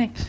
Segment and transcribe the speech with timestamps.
[0.00, 0.26] niks.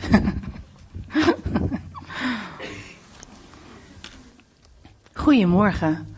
[5.22, 6.16] Goedemorgen.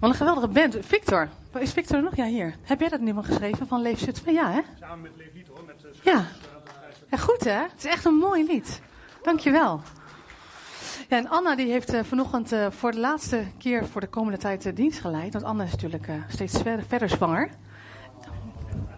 [0.00, 0.76] Wat een geweldige band.
[0.80, 1.28] Victor,
[1.58, 2.16] is Victor nog?
[2.16, 2.54] Ja, hier.
[2.62, 4.32] Heb jij dat nummer geschreven van Leef Zutphen?
[4.32, 4.60] Ja, hè?
[4.80, 5.64] Samen met Leef hoor.
[5.66, 6.26] Met, uh, ja.
[7.10, 7.50] ja, goed hè?
[7.50, 8.80] Het is echt een mooi lied.
[9.22, 9.80] Dankjewel.
[11.08, 14.38] Ja, en Anna die heeft uh, vanochtend uh, voor de laatste keer voor de komende
[14.38, 15.32] tijd uh, dienst geleid.
[15.32, 17.50] Want Anna is natuurlijk steeds verder, verder zwanger.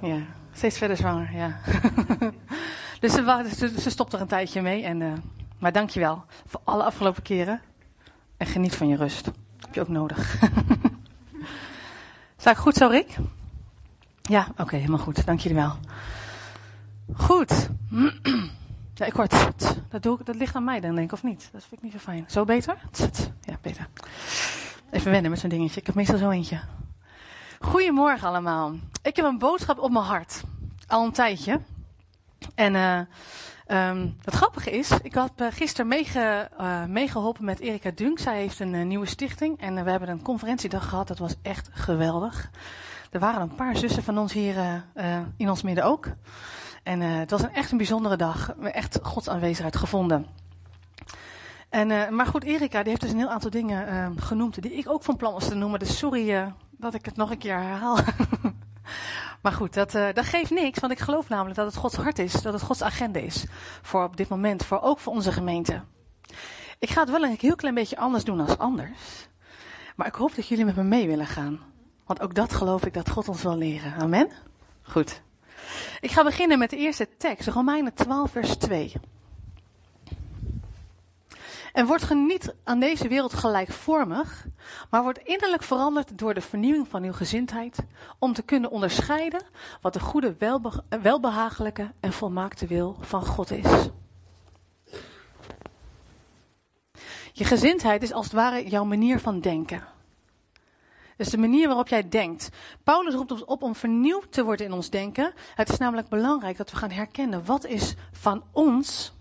[0.03, 0.19] Ja,
[0.53, 1.61] steeds verder zwanger, ja.
[3.01, 3.13] dus
[3.59, 4.85] ze, ze, stopt er een tijdje mee.
[4.85, 5.23] En,
[5.59, 7.61] maar dankjewel voor alle afgelopen keren.
[8.37, 9.31] En geniet van je rust.
[9.61, 10.39] Heb je ook nodig.
[12.37, 13.17] Sta ik goed zo, Rick?
[14.23, 15.27] Ja, oké, helemaal goed.
[15.27, 15.77] Dank jullie wel.
[17.17, 17.69] Goed.
[18.95, 19.79] Ja, ik hoor het.
[19.89, 21.49] Dat, doe dat ligt aan mij dan, denk ik, of niet?
[21.53, 22.25] Dat vind ik niet zo fijn.
[22.29, 22.77] Zo beter?
[23.41, 23.89] Ja, beter.
[24.91, 25.81] Even wennen met zo'n dingetje.
[25.81, 26.61] Ik heb meestal zo eentje.
[27.61, 28.73] Goedemorgen allemaal.
[29.03, 30.43] Ik heb een boodschap op mijn hart.
[30.87, 31.61] Al een tijdje.
[32.55, 33.01] En uh,
[33.89, 36.07] um, het grappige is, ik had uh, gisteren
[36.61, 38.19] uh, meegeholpen met Erika Dunk.
[38.19, 39.61] Zij heeft een nieuwe stichting.
[39.61, 41.09] En we hebben een conferentiedag gehad.
[41.09, 42.51] Dat was echt geweldig.
[43.11, 44.85] Er waren een paar zussen van ons hier
[45.37, 46.07] in ons midden ook.
[46.83, 48.55] En het was een, echt een bijzondere dag.
[48.63, 50.27] Echt Gods aanwezigheid gevonden.
[51.69, 54.91] En, maar goed, Erika die heeft dus een heel aantal dingen uh, genoemd die ik
[54.91, 55.79] ook van plan was te noemen.
[55.79, 57.99] Dus sorry dat ik het nog een keer herhaal.
[59.43, 60.79] maar goed, dat, dat geeft niks.
[60.79, 62.33] Want ik geloof namelijk dat het Gods hart is.
[62.33, 63.45] Dat het Gods agenda is.
[63.83, 64.65] Voor op dit moment.
[64.65, 65.83] Voor ook voor onze gemeente.
[66.79, 69.29] Ik ga het wel een heel klein beetje anders doen als anders.
[69.97, 71.61] Maar ik hoop dat jullie met me mee willen gaan.
[72.07, 73.95] Want ook dat geloof ik dat God ons wil leren.
[73.95, 74.31] Amen?
[74.83, 75.23] Goed.
[76.01, 78.93] Ik ga beginnen met de eerste tekst, Romeinen 12, vers 2.
[81.73, 84.47] En wordt geniet aan deze wereld gelijkvormig,
[84.91, 87.79] maar wordt innerlijk veranderd door de vernieuwing van uw gezindheid,
[88.19, 89.43] om te kunnen onderscheiden
[89.81, 93.89] wat de goede, welbe welbehagelijke en volmaakte wil van God is.
[97.33, 99.83] Je gezindheid is als het ware jouw manier van denken.
[101.17, 102.49] Dus de manier waarop jij denkt.
[102.85, 105.33] Paulus roept ons op om vernieuwd te worden in ons denken.
[105.55, 109.13] Het is namelijk belangrijk dat we gaan herkennen wat is van ons.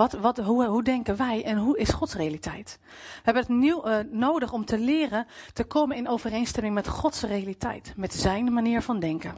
[0.00, 2.78] Wat, wat, hoe, hoe denken wij en hoe is Gods realiteit?
[2.82, 7.22] We hebben het nieuw, uh, nodig om te leren te komen in overeenstemming met Gods
[7.22, 7.92] realiteit.
[7.96, 9.36] Met zijn manier van denken.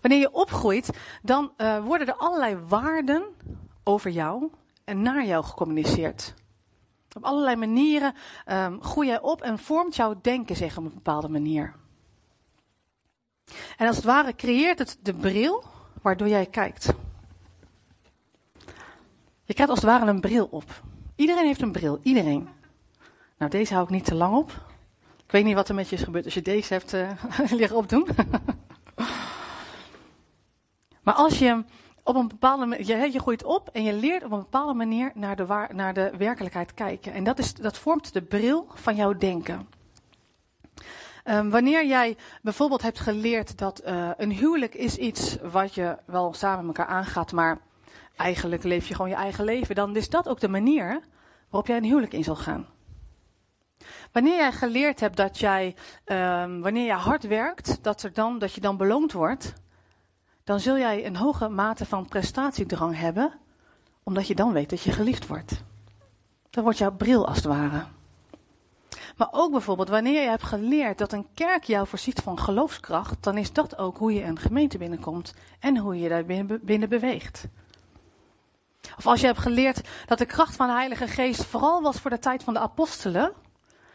[0.00, 0.90] Wanneer je opgroeit,
[1.22, 3.24] dan uh, worden er allerlei waarden
[3.82, 4.50] over jou
[4.84, 6.34] en naar jou gecommuniceerd.
[7.16, 8.14] Op allerlei manieren
[8.46, 11.74] um, groei jij op en vormt jouw denken zich op een bepaalde manier.
[13.76, 15.64] En als het ware creëert het de bril
[16.02, 16.94] waardoor jij kijkt.
[19.44, 20.82] Je krijgt als het ware een bril op.
[21.16, 22.48] Iedereen heeft een bril, iedereen.
[23.38, 24.50] Nou, deze hou ik niet te lang op.
[25.26, 27.10] Ik weet niet wat er met je is gebeurd als je deze hebt uh,
[27.50, 28.08] liggen opdoen.
[31.04, 31.64] maar als je
[32.02, 35.12] op een bepaalde manier, je, je groeit op en je leert op een bepaalde manier
[35.14, 37.12] naar de, waar, naar de werkelijkheid kijken.
[37.12, 39.68] En dat, is, dat vormt de bril van jouw denken.
[41.24, 46.32] Um, wanneer jij bijvoorbeeld hebt geleerd dat uh, een huwelijk is iets wat je wel
[46.32, 47.58] samen met elkaar aangaat, maar
[48.16, 51.00] eigenlijk leef je gewoon je eigen leven, dan is dat ook de manier
[51.48, 52.66] waarop jij een huwelijk in zal gaan.
[54.12, 58.52] Wanneer jij geleerd hebt dat jij, um, wanneer je hard werkt, dat, er dan, dat
[58.52, 59.52] je dan beloond wordt,
[60.44, 63.32] dan zul jij een hoge mate van prestatiedrang hebben,
[64.02, 65.62] omdat je dan weet dat je geliefd wordt.
[66.50, 67.84] Dan wordt jouw bril als het ware.
[69.16, 73.36] Maar ook bijvoorbeeld wanneer je hebt geleerd dat een kerk jou voorziet van geloofskracht, dan
[73.36, 76.24] is dat ook hoe je een gemeente binnenkomt en hoe je daar
[76.60, 77.48] binnen beweegt.
[78.96, 82.10] Of als je hebt geleerd dat de kracht van de Heilige Geest vooral was voor
[82.10, 83.32] de tijd van de apostelen,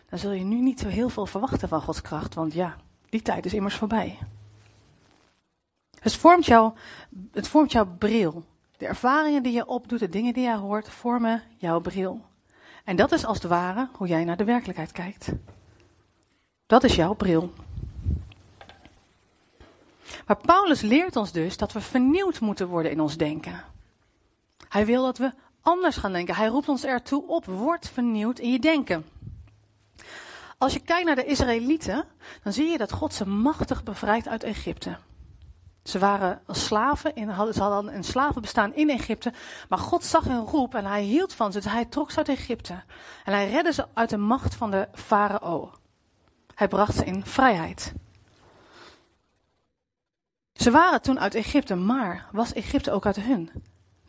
[0.09, 2.75] dan zul je nu niet zo heel veel verwachten van Gods kracht, want ja,
[3.09, 4.17] die tijd is immers voorbij.
[5.99, 6.73] Het vormt, jouw,
[7.31, 8.43] het vormt jouw bril.
[8.77, 12.25] De ervaringen die je opdoet, de dingen die je hoort, vormen jouw bril.
[12.83, 15.31] En dat is als het ware hoe jij naar de werkelijkheid kijkt.
[16.65, 17.53] Dat is jouw bril.
[20.27, 23.63] Maar Paulus leert ons dus dat we vernieuwd moeten worden in ons denken.
[24.69, 25.31] Hij wil dat we
[25.61, 26.35] anders gaan denken.
[26.35, 29.05] Hij roept ons ertoe op, word vernieuwd in je denken.
[30.57, 32.05] Als je kijkt naar de Israëlieten,
[32.43, 34.97] dan zie je dat God ze machtig bevrijdt uit Egypte.
[35.83, 39.33] Ze waren slaven, in, ze hadden een slavenbestaan in Egypte.
[39.69, 41.61] Maar God zag hun roep en hij hield van ze.
[41.61, 42.83] Dus hij trok ze uit Egypte.
[43.25, 45.71] En hij redde ze uit de macht van de farao.
[46.55, 47.93] Hij bracht ze in vrijheid.
[50.53, 53.51] Ze waren toen uit Egypte, maar was Egypte ook uit hun?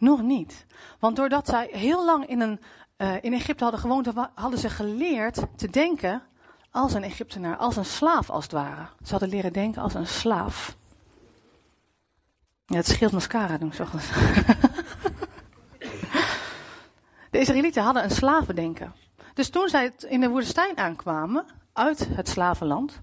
[0.00, 0.66] Nog niet.
[0.98, 2.60] Want doordat zij heel lang in, een,
[2.98, 6.22] uh, in Egypte hadden gewoond, hadden ze geleerd te denken
[6.70, 8.86] als een Egyptenaar, als een slaaf als het ware.
[9.02, 10.76] Ze hadden leren denken als een slaaf.
[12.66, 13.86] Ja, het scheelt mascara doen, zo
[17.30, 18.94] De Israëlieten hadden een slavendenken.
[19.34, 23.00] Dus toen zij in de woestijn aankwamen, uit het slavenland,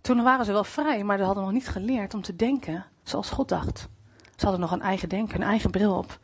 [0.00, 3.30] toen waren ze wel vrij, maar ze hadden nog niet geleerd om te denken zoals
[3.30, 3.88] God dacht.
[4.40, 6.18] Ze hadden nog een eigen denken, een eigen bril op.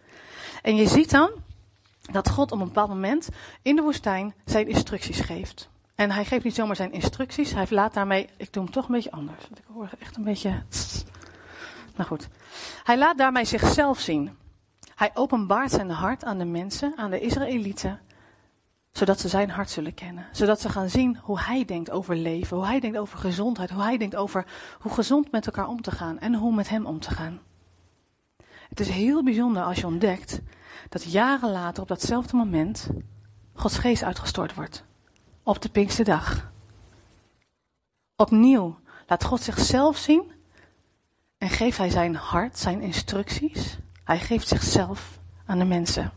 [0.63, 1.31] En je ziet dan
[2.13, 3.29] dat God op een bepaald moment
[3.63, 5.69] in de woestijn zijn instructies geeft.
[5.95, 8.95] En hij geeft niet zomaar zijn instructies, hij laat daarmee, ik doe hem toch een
[8.95, 9.43] beetje anders.
[9.43, 10.51] Want ik hoor echt een beetje.
[11.97, 12.29] Nou goed.
[12.85, 14.37] Hij laat daarmee zichzelf zien.
[14.95, 18.01] Hij openbaart zijn hart aan de mensen, aan de Israëlieten,
[18.93, 20.27] zodat ze zijn hart zullen kennen.
[20.33, 23.83] Zodat ze gaan zien hoe hij denkt over leven, hoe hij denkt over gezondheid, hoe
[23.83, 24.47] hij denkt over
[24.81, 27.41] hoe gezond met elkaar om te gaan en hoe met hem om te gaan.
[28.69, 30.41] Het is heel bijzonder als je ontdekt
[30.89, 32.89] dat jaren later op datzelfde moment
[33.53, 34.85] Gods geest uitgestort wordt.
[35.43, 36.51] Op de Pinksterdag.
[38.17, 40.33] Opnieuw laat God zichzelf zien
[41.39, 43.79] en geeft hij zijn hart, zijn instructies.
[44.05, 46.13] Hij geeft zichzelf aan de mensen.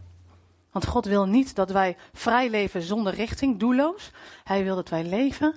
[0.72, 4.12] Want God wil niet dat wij vrij leven zonder richting, doelloos.
[4.44, 5.56] Hij wil dat wij leven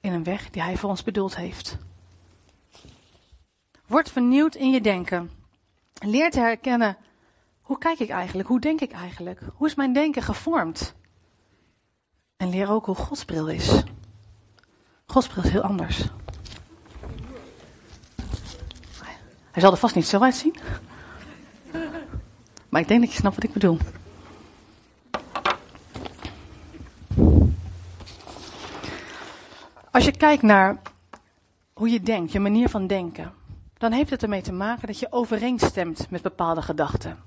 [0.00, 1.76] in een weg die Hij voor ons bedoeld heeft.
[3.86, 5.30] Word vernieuwd in je denken.
[6.04, 6.96] Leer te herkennen,
[7.60, 8.48] hoe kijk ik eigenlijk?
[8.48, 9.40] Hoe denk ik eigenlijk?
[9.54, 10.94] Hoe is mijn denken gevormd?
[12.36, 13.82] En leer ook hoe Gods bril is.
[15.06, 16.08] Gods bril is heel anders.
[19.50, 20.54] Hij zal er vast niet zo uitzien.
[22.68, 23.78] Maar ik denk dat je snapt wat ik bedoel.
[29.90, 30.80] Als je kijkt naar
[31.72, 33.32] hoe je denkt, je manier van denken,
[33.82, 37.18] dan heeft het ermee te maken dat je overeenstemt met bepaalde gedachten.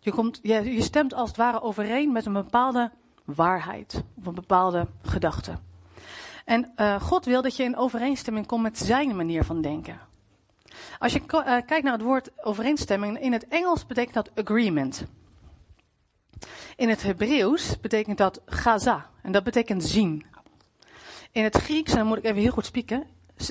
[0.00, 2.90] Je, komt, je, je stemt als het ware overeen met een bepaalde
[3.24, 5.58] waarheid of een bepaalde gedachte.
[6.44, 10.00] En uh, God wil dat je in overeenstemming komt met zijn manier van denken.
[10.98, 15.04] Als je uh, kijkt naar het woord overeenstemming, in het Engels betekent dat agreement.
[16.76, 20.26] In het Hebreeuws betekent dat gaza en dat betekent zien.
[21.30, 23.06] In het Grieks, en dan moet ik even heel goed spieken,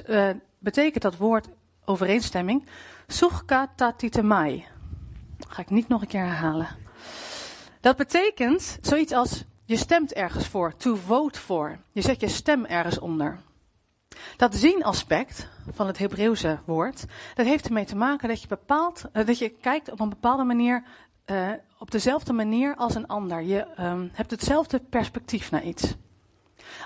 [0.08, 0.30] uh,
[0.60, 1.48] betekent dat woord
[1.90, 2.66] overeenstemming
[3.08, 4.66] suchka tatitemai.
[5.48, 6.68] Ga ik niet nog een keer herhalen.
[7.80, 11.80] Dat betekent zoiets als je stemt ergens voor, to vote for.
[11.92, 13.40] Je zet je stem ergens onder.
[14.38, 19.26] Dat zien-aspect van het Hebreeuwse woord, dat heeft ermee te maken dat je bepaalt, uh,
[19.26, 20.84] dat je kijkt op een bepaalde manier,
[21.26, 21.50] uh,
[21.80, 23.42] op dezelfde manier als een ander.
[23.42, 25.96] Je um, hebt hetzelfde perspectief naar iets.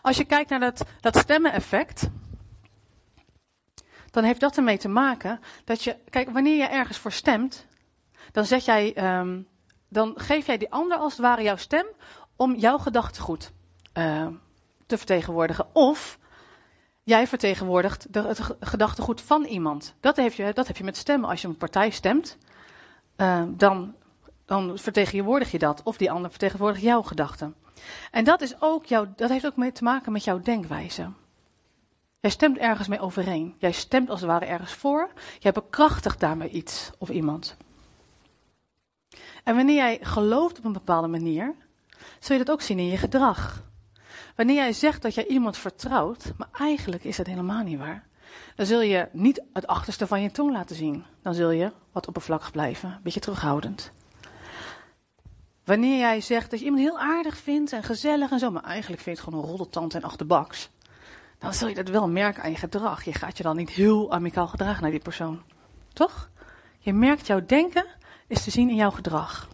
[0.01, 2.09] Als je kijkt naar dat, dat stemmen-effect,
[4.13, 7.65] dan heeft dat ermee te maken dat je, kijk, wanneer je ergens voor stemt,
[8.31, 9.47] dan zet jij, um,
[9.89, 11.85] dan geef jij die ander als het ware jouw stem
[12.35, 13.51] om jouw gedachtegoed
[13.97, 14.27] uh,
[14.85, 15.75] te vertegenwoordigen.
[15.75, 16.19] Of
[17.03, 19.95] jij vertegenwoordigt de, het gedachtegoed van iemand.
[19.99, 21.29] Dat heb, je, dat heb je met stemmen.
[21.29, 22.37] Als je een partij stemt,
[23.17, 23.95] uh, dan,
[24.45, 25.83] dan vertegenwoordig je dat.
[25.83, 27.55] Of die ander vertegenwoordigt jouw gedachten.
[28.11, 31.11] En dat, is ook jouw, dat heeft ook mee te maken met jouw denkwijze.
[32.23, 33.55] Jij stemt ergens mee overeen.
[33.57, 35.11] Jij stemt als het ware ergens voor.
[35.39, 37.57] Jij bekrachtigt daarmee iets of iemand.
[39.43, 41.55] En wanneer jij gelooft op een bepaalde manier,
[42.19, 43.63] zul je dat ook zien in je gedrag.
[44.35, 48.07] Wanneer jij zegt dat jij iemand vertrouwt, maar eigenlijk is dat helemaal niet waar,
[48.55, 51.03] dan zul je niet het achterste van je tong laten zien.
[51.21, 53.91] Dan zul je wat oppervlakkig blijven, een beetje terughoudend.
[55.63, 59.01] Wanneer jij zegt dat je iemand heel aardig vindt en gezellig en zo, maar eigenlijk
[59.01, 60.69] vind je het gewoon een roddeltand en achterbaks,
[61.43, 63.03] dan zul je dat wel merken aan je gedrag.
[63.03, 65.43] Je gaat je dan niet heel amicaal gedragen naar die persoon.
[65.93, 66.29] Toch?
[66.79, 67.85] Je merkt jouw denken
[68.27, 69.49] is te zien in jouw gedrag.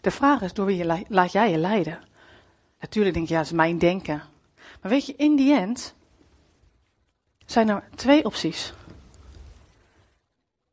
[0.00, 1.98] De vraag is, door wie laat jij je leiden?
[2.80, 4.22] Natuurlijk denk je, ja, dat is mijn denken.
[4.80, 5.94] Maar weet je, in die end
[7.46, 8.72] zijn er twee opties.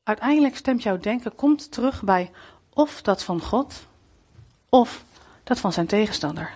[0.03, 2.31] Uiteindelijk stemt jouw denken, komt terug bij
[2.69, 3.85] of dat van God,
[4.69, 5.03] of
[5.43, 6.53] dat van zijn tegenstander.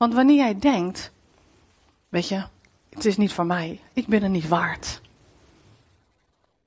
[0.00, 1.12] Want wanneer jij denkt,
[2.08, 2.44] weet je,
[2.90, 5.00] het is niet voor mij, ik ben er niet waard.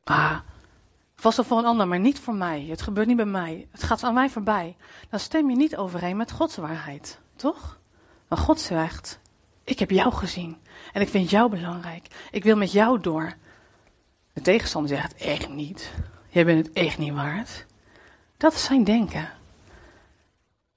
[0.04, 0.40] Ah,
[1.16, 2.66] vast wel voor een ander, maar niet voor mij.
[2.70, 3.68] Het gebeurt niet bij mij.
[3.72, 4.76] Het gaat aan mij voorbij.
[5.10, 7.80] Dan stem je niet overeen met Gods waarheid, toch?
[8.28, 9.20] Maar God zegt,
[9.64, 10.58] ik heb jou gezien
[10.92, 12.08] en ik vind jou belangrijk.
[12.32, 13.34] Ik wil met jou door.
[14.34, 15.94] De tegenstander zegt, echt niet.
[16.30, 17.66] Jij bent het echt niet waard.
[18.38, 19.30] Dat is zijn denken.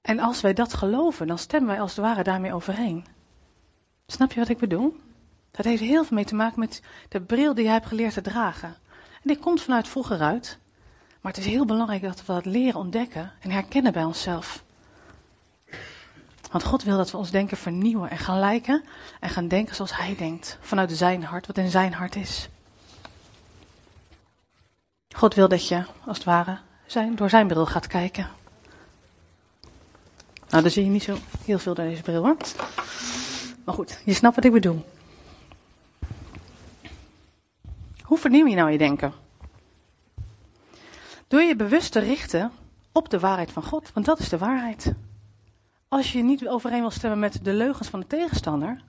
[0.07, 3.05] En als wij dat geloven, dan stemmen wij als het ware daarmee overeen.
[4.05, 4.95] Snap je wat ik bedoel?
[5.51, 8.21] Dat heeft heel veel mee te maken met de bril die jij hebt geleerd te
[8.21, 8.75] dragen.
[9.13, 10.57] En die komt vanuit vroeger uit.
[11.21, 14.63] Maar het is heel belangrijk dat we dat leren ontdekken en herkennen bij onszelf.
[16.51, 18.83] Want God wil dat we ons denken vernieuwen en gaan lijken
[19.19, 20.57] en gaan denken zoals Hij denkt.
[20.61, 22.49] Vanuit zijn hart, wat in zijn hart is.
[25.15, 28.36] God wil dat je, als het ware, zijn, door zijn bril gaat kijken.
[30.49, 32.37] Nou, dan zie je niet zo heel veel door deze bril hoor.
[33.65, 34.85] Maar goed, je snapt wat ik bedoel.
[38.01, 39.13] Hoe vernieuw je nou je denken?
[41.27, 42.51] Door je bewust te richten
[42.91, 44.93] op de waarheid van God, want dat is de waarheid.
[45.87, 48.81] Als je niet overeen wil stemmen met de leugens van de tegenstander,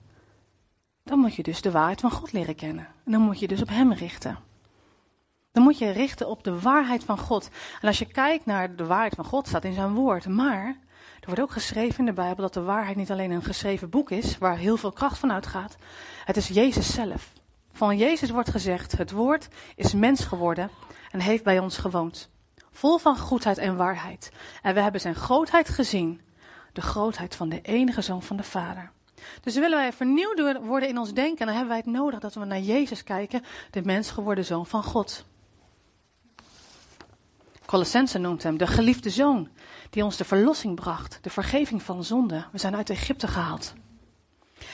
[1.03, 2.87] dan moet je dus de waarheid van God leren kennen.
[3.05, 4.37] En dan moet je dus op Hem richten.
[5.51, 7.49] Dan moet je richten op de waarheid van God.
[7.81, 10.27] En als je kijkt naar de waarheid van God, staat in zijn woord.
[10.27, 10.77] Maar
[11.19, 14.11] er wordt ook geschreven in de Bijbel dat de waarheid niet alleen een geschreven boek
[14.11, 15.75] is, waar heel veel kracht van uitgaat.
[16.25, 17.33] Het is Jezus zelf.
[17.71, 20.69] Van Jezus wordt gezegd: Het woord is mens geworden
[21.11, 22.29] en heeft bij ons gewoond.
[22.71, 24.31] Vol van goedheid en waarheid.
[24.61, 26.21] En we hebben zijn grootheid gezien.
[26.73, 28.91] De grootheid van de enige zoon van de Vader.
[29.41, 32.45] Dus willen wij vernieuwd worden in ons denken, dan hebben wij het nodig dat we
[32.45, 35.25] naar Jezus kijken, de mens geworden zoon van God.
[37.65, 39.49] Colossense noemt hem de geliefde zoon,
[39.89, 42.45] die ons de verlossing bracht, de vergeving van zonde.
[42.51, 43.73] We zijn uit Egypte gehaald.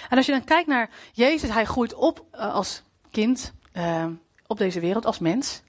[0.10, 4.06] En als je dan kijkt naar Jezus, hij groeit op uh, als kind uh,
[4.48, 5.62] op deze wereld, als mens.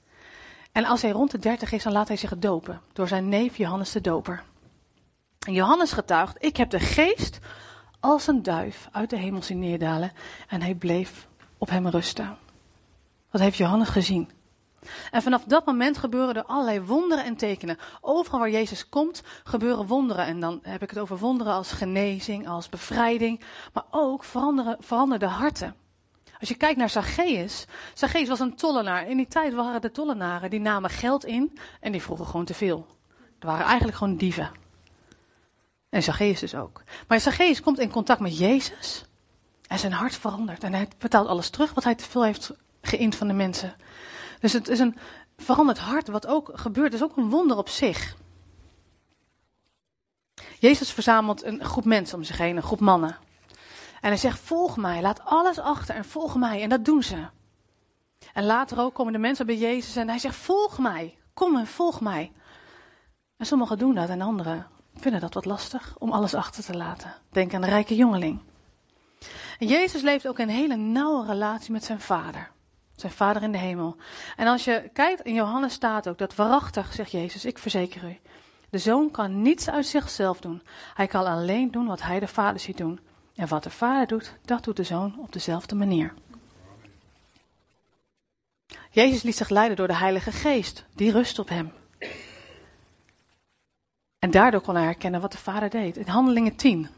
[0.73, 3.57] En als hij rond de dertig is, dan laat hij zich dopen door zijn neef
[3.57, 4.43] Johannes de Doper.
[5.47, 7.39] En Johannes getuigt, ik heb de geest
[8.01, 10.13] als een duif uit de hemel zien neerdalen
[10.49, 12.37] en hij bleef op hem rusten.
[13.31, 14.31] Wat heeft Johannes gezien?
[15.11, 17.79] En vanaf dat moment gebeuren er allerlei wonderen en tekenen.
[18.01, 20.25] Overal waar Jezus komt, gebeuren wonderen.
[20.25, 23.41] En dan heb ik het over wonderen als genezing, als bevrijding,
[23.73, 25.75] maar ook veranderen, veranderde harten.
[26.41, 29.09] Als je kijkt naar Zacchaeus, Zacchaeus was een tollenaar.
[29.09, 32.55] In die tijd waren de tollenaren, die namen geld in en die vroegen gewoon te
[32.55, 32.87] veel.
[33.39, 34.51] Er waren eigenlijk gewoon dieven.
[35.89, 36.83] En Zacchaeus dus ook.
[37.09, 39.05] Maar Zacchaeus komt in contact met Jezus
[39.67, 40.65] en zijn hart verandert.
[40.65, 42.53] En hij betaalt alles terug wat hij te veel heeft
[42.83, 43.75] geïnd van de mensen.
[44.41, 44.97] Dus het is een
[45.37, 46.95] veranderd hart wat ook gebeurt.
[46.95, 48.17] Is ook een wonder op zich.
[50.59, 53.17] Jezus verzamelt een groep mensen om zich heen, een groep mannen.
[54.01, 56.63] En hij zegt, volg mij, laat alles achter en volg mij.
[56.63, 57.27] En dat doen ze.
[58.33, 61.67] En later ook komen de mensen bij Jezus en hij zegt, volg mij, kom en
[61.67, 62.33] volg mij.
[63.37, 67.15] En sommigen doen dat en anderen vinden dat wat lastig om alles achter te laten.
[67.31, 68.41] Denk aan de rijke jongeling.
[69.59, 72.51] En Jezus leeft ook een hele nauwe relatie met zijn vader.
[72.97, 73.97] Zijn vader in de hemel.
[74.37, 78.19] En als je kijkt, in Johannes staat ook dat waarachtig, zegt Jezus, ik verzeker u.
[78.71, 80.63] De zoon kan niets uit zichzelf doen.
[80.95, 83.01] Hij kan alleen doen wat hij de vader ziet doen.
[83.35, 86.15] En wat de vader doet, dat doet de zoon op dezelfde manier.
[88.91, 91.73] Jezus liet zich leiden door de Heilige Geest, die rust op hem.
[94.19, 95.97] En daardoor kon hij herkennen wat de vader deed.
[95.97, 96.89] In Handelingen 10.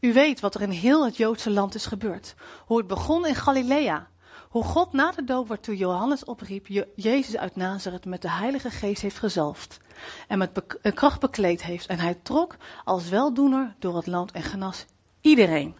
[0.00, 2.34] U weet wat er in heel het Joodse land is gebeurd.
[2.66, 4.08] Hoe het begon in Galilea.
[4.48, 8.70] Hoe God na de doop waar toen Johannes opriep, Jezus uit Nazareth met de Heilige
[8.70, 9.80] Geest heeft gezalfd.
[10.28, 10.50] En met
[10.94, 11.86] kracht bekleed heeft.
[11.86, 14.84] En hij trok als weldoener door het land en genas
[15.20, 15.76] iedereen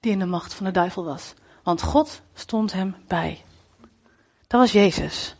[0.00, 1.34] die in de macht van de duivel was.
[1.62, 3.44] Want God stond hem bij.
[4.46, 5.36] Dat was Jezus.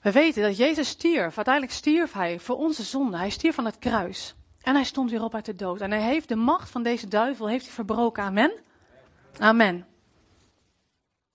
[0.00, 1.36] We weten dat Jezus stierf.
[1.36, 3.16] Uiteindelijk stierf hij voor onze zonde.
[3.16, 4.34] Hij stierf van het kruis.
[4.62, 5.80] En hij stond weer op uit de dood.
[5.80, 8.22] En hij heeft de macht van deze duivel heeft hij verbroken.
[8.22, 8.52] Amen.
[9.38, 9.86] Amen.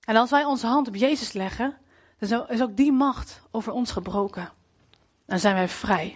[0.05, 1.77] En als wij onze hand op Jezus leggen,
[2.19, 4.51] dan is ook die macht over ons gebroken.
[5.25, 6.15] Dan zijn wij vrij.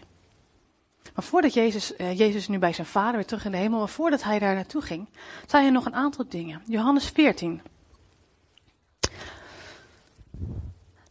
[1.13, 3.89] Maar voordat Jezus, eh, Jezus nu bij zijn vader weer terug in de hemel, maar
[3.89, 5.09] voordat hij daar naartoe ging,
[5.47, 6.61] zei hij nog een aantal dingen.
[6.65, 7.61] Johannes 14.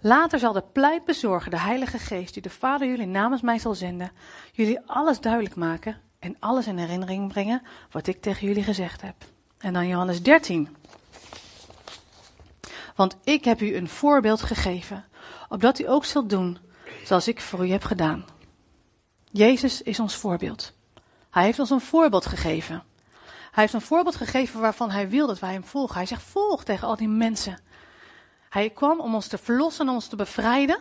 [0.00, 4.12] Later zal de pleitbezorger, de Heilige Geest, die de Vader jullie namens mij zal zenden,
[4.52, 9.14] jullie alles duidelijk maken en alles in herinnering brengen wat ik tegen jullie gezegd heb.
[9.58, 10.76] En dan Johannes 13.
[12.94, 15.04] Want ik heb u een voorbeeld gegeven,
[15.48, 16.58] opdat u ook zult doen
[17.04, 18.24] zoals ik voor u heb gedaan.
[19.30, 20.72] Jezus is ons voorbeeld.
[21.30, 22.82] Hij heeft ons een voorbeeld gegeven.
[23.50, 25.96] Hij heeft een voorbeeld gegeven waarvan hij wil dat wij hem volgen.
[25.96, 27.58] Hij zegt: volg tegen al die mensen.
[28.48, 30.78] Hij kwam om ons te verlossen, om ons te bevrijden.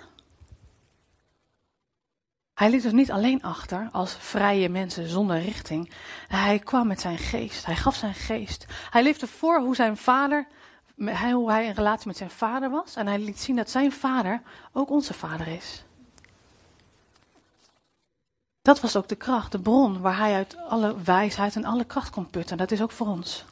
[2.53, 5.91] Hij liet ons niet alleen achter als vrije mensen zonder richting.
[6.27, 7.65] Hij kwam met zijn geest.
[7.65, 8.65] Hij gaf zijn geest.
[8.89, 10.47] Hij leefde voor hoe zijn vader,
[11.31, 12.95] hoe hij in relatie met zijn vader was.
[12.95, 14.41] En hij liet zien dat zijn vader
[14.73, 15.83] ook onze vader is.
[18.61, 22.09] Dat was ook de kracht, de bron waar hij uit alle wijsheid en alle kracht
[22.09, 22.57] kon putten.
[22.57, 23.45] Dat is ook voor ons.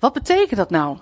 [0.00, 0.98] Wat betekent dat nou?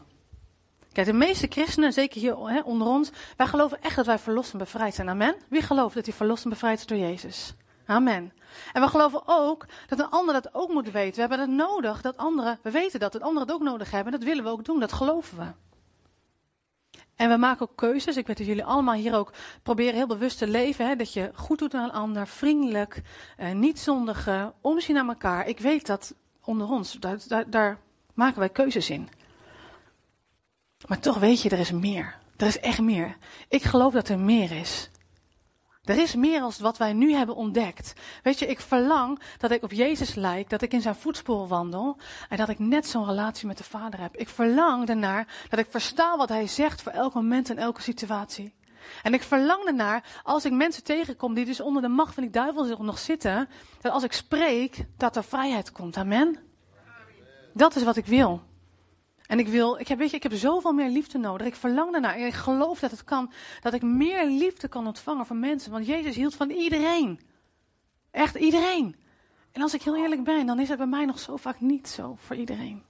[0.94, 4.52] Kijk, de meeste christenen, zeker hier hè, onder ons, wij geloven echt dat wij verlost
[4.52, 5.08] en bevrijd zijn.
[5.08, 5.34] Amen.
[5.48, 7.54] Wie gelooft dat hij verlost en bevrijd is door Jezus?
[7.86, 8.32] Amen.
[8.72, 11.14] En we geloven ook dat een ander dat ook moet weten.
[11.14, 14.12] We hebben het nodig dat anderen, we weten dat, dat anderen het ook nodig hebben.
[14.12, 15.46] Dat willen we ook doen, dat geloven we.
[17.16, 18.16] En we maken ook keuzes.
[18.16, 19.32] Ik weet dat jullie allemaal hier ook
[19.62, 20.86] proberen heel bewust te leven.
[20.86, 20.96] Hè?
[20.96, 23.02] Dat je goed doet aan een ander, vriendelijk,
[23.36, 25.46] eh, niet zondigen, omzien naar elkaar.
[25.46, 27.78] Ik weet dat onder ons, daar, daar, daar
[28.14, 29.08] maken wij keuzes in.
[30.86, 32.16] Maar toch weet je, er is meer.
[32.36, 33.16] Er is echt meer.
[33.48, 34.90] Ik geloof dat er meer is.
[35.84, 37.92] Er is meer als wat wij nu hebben ontdekt.
[38.22, 41.96] Weet je, ik verlang dat ik op Jezus lijk, dat ik in zijn voetsporen wandel
[42.28, 44.16] en dat ik net zo'n relatie met de Vader heb.
[44.16, 48.54] Ik verlang ernaar dat ik versta wat Hij zegt voor elk moment en elke situatie.
[49.02, 52.32] En ik verlang ernaar, als ik mensen tegenkom die dus onder de macht van die
[52.32, 53.48] duivel nog zitten,
[53.80, 55.96] dat als ik spreek, dat er vrijheid komt.
[55.96, 56.38] Amen.
[57.52, 58.42] Dat is wat ik wil.
[59.34, 61.46] En ik wil, ik heb, weet je, ik heb zoveel meer liefde nodig.
[61.46, 62.18] Ik verlang daarnaar.
[62.18, 65.70] Ik geloof dat het kan, dat ik meer liefde kan ontvangen van mensen.
[65.70, 67.20] Want Jezus hield van iedereen.
[68.10, 68.96] Echt iedereen.
[69.52, 71.88] En als ik heel eerlijk ben, dan is het bij mij nog zo vaak niet
[71.88, 72.82] zo voor iedereen.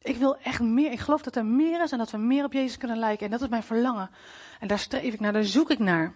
[0.00, 0.92] Ik wil echt meer.
[0.92, 3.24] Ik geloof dat er meer is en dat we meer op Jezus kunnen lijken.
[3.24, 4.10] En dat is mijn verlangen.
[4.60, 6.14] En daar streef ik naar, daar zoek ik naar.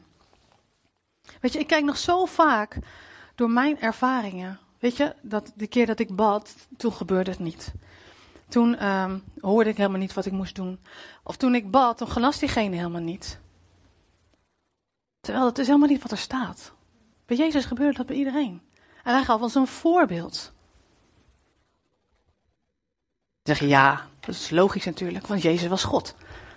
[1.41, 2.79] Weet je, ik kijk nog zo vaak
[3.35, 4.59] door mijn ervaringen.
[4.79, 7.73] Weet je, dat de keer dat ik bad, toen gebeurde het niet.
[8.49, 10.81] Toen um, hoorde ik helemaal niet wat ik moest doen.
[11.23, 13.39] Of toen ik bad, toen genas diegene helemaal niet.
[15.21, 16.73] Terwijl dat is helemaal niet wat er staat.
[17.27, 18.63] Bij Jezus gebeurde dat bij iedereen.
[19.05, 20.53] En hij gaf ons een voorbeeld.
[23.43, 26.15] Dan zeg ja, dat is logisch natuurlijk, want Jezus was God.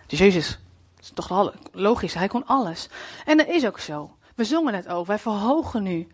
[0.07, 0.59] Dus Jezus,
[0.99, 2.89] is toch logisch, hij kon alles.
[3.25, 4.17] En dat is ook zo.
[4.35, 6.07] We zongen het ook, wij verhogen nu.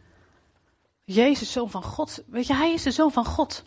[1.04, 2.24] Jezus, zoon van God.
[2.28, 3.64] Weet je, hij is de zoon van God.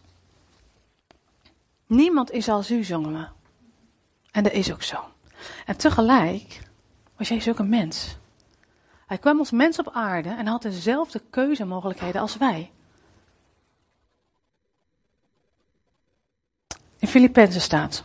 [1.89, 3.27] Niemand is als u, zongen we.
[4.31, 5.05] En dat is ook zo.
[5.67, 6.61] En tegelijk
[7.17, 8.17] was Jezus ook een mens.
[9.07, 12.71] Hij kwam als mens op aarde en had dezelfde keuzemogelijkheden als wij.
[16.99, 18.05] In Filippenzen staat.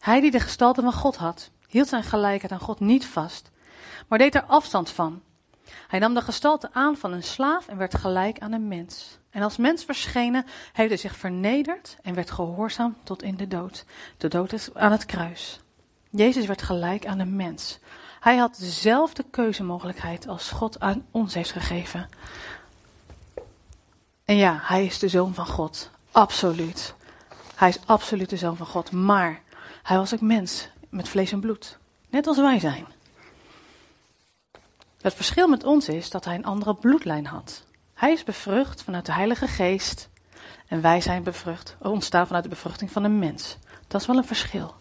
[0.00, 3.50] Hij die de gestalte van God had, hield zijn gelijkheid aan God niet vast,
[4.08, 5.22] maar deed er afstand van.
[5.88, 9.19] Hij nam de gestalte aan van een slaaf en werd gelijk aan een mens.
[9.30, 13.84] En als mens verschenen, heeft hij zich vernederd en werd gehoorzaam tot in de dood.
[14.16, 15.60] De dood is aan het kruis.
[16.10, 17.78] Jezus werd gelijk aan een mens.
[18.20, 22.08] Hij had dezelfde keuzemogelijkheid als God aan ons heeft gegeven.
[24.24, 25.90] En ja, hij is de zoon van God.
[26.10, 26.94] Absoluut.
[27.54, 28.92] Hij is absoluut de zoon van God.
[28.92, 29.42] Maar
[29.82, 31.78] hij was ook mens met vlees en bloed.
[32.08, 32.86] Net als wij zijn.
[35.00, 37.64] Het verschil met ons is dat hij een andere bloedlijn had.
[38.00, 40.08] Hij is bevrucht vanuit de Heilige Geest
[40.66, 43.56] en wij zijn bevrucht, ontstaan vanuit de bevruchting van een mens.
[43.88, 44.74] Dat is wel een verschil.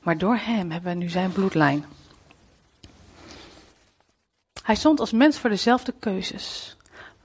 [0.00, 1.84] Maar door hem hebben we nu zijn bloedlijn.
[4.62, 6.76] Hij stond als mens voor dezelfde keuzes.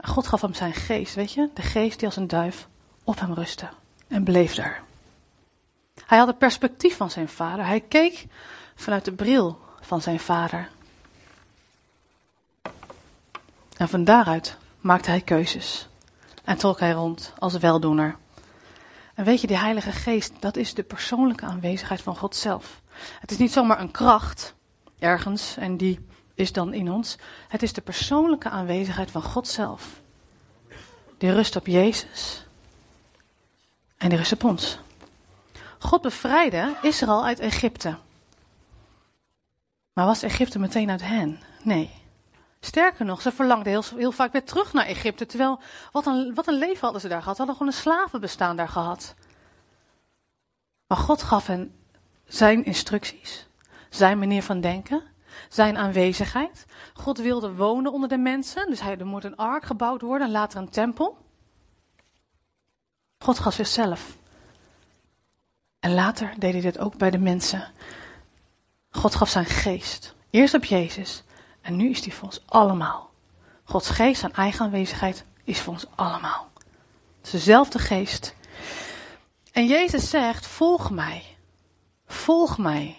[0.02, 1.50] God gaf hem zijn geest, weet je?
[1.54, 2.68] De geest die als een duif
[3.04, 3.70] op hem rustte
[4.08, 4.84] en bleef daar.
[6.06, 7.66] Hij had het perspectief van zijn vader.
[7.66, 8.26] Hij keek
[8.76, 10.70] vanuit de bril van zijn vader.
[13.78, 15.88] En van daaruit maakte hij keuzes.
[16.44, 18.18] En trok hij rond als weldoener.
[19.14, 22.82] En weet je, die Heilige Geest, dat is de persoonlijke aanwezigheid van God zelf.
[23.20, 24.56] Het is niet zomaar een kracht
[25.00, 27.18] ergens en die is dan in ons.
[27.48, 30.02] Het is de persoonlijke aanwezigheid van God zelf.
[31.18, 32.46] Die rust op Jezus
[33.98, 34.80] en die rust op ons.
[35.80, 37.98] God bevrijdde Israël uit Egypte.
[39.94, 41.40] Maar was Egypte meteen uit hen?
[41.64, 41.99] Nee.
[42.60, 45.26] Sterker nog, ze verlangden heel, vaak weer terug naar Egypte.
[45.26, 45.60] Terwijl,
[45.92, 47.36] wat een, wat een leven hadden ze daar gehad.
[47.36, 49.16] Ze hadden gewoon een slavenbestaan daar gehad.
[50.88, 51.76] Maar God gaf hen
[52.26, 53.48] zijn instructies,
[53.90, 55.04] zijn manier van denken,
[55.50, 56.66] zijn aanwezigheid.
[56.94, 60.34] God wilde wonen onder de mensen, dus hij, er moet een ark gebouwd worden en
[60.34, 61.18] later een tempel.
[63.20, 64.18] God gaf zichzelf.
[65.80, 67.72] En later deed hij dit ook bij de mensen.
[68.90, 70.16] God gaf zijn geest.
[70.30, 71.24] Eerst op Jezus
[71.62, 73.10] en nu is die voor ons allemaal.
[73.64, 76.48] Gods geest en eigen aanwezigheid is voor ons allemaal.
[77.18, 78.36] Het is dezelfde geest.
[79.52, 81.24] En Jezus zegt: Volg mij.
[82.06, 82.98] Volg mij.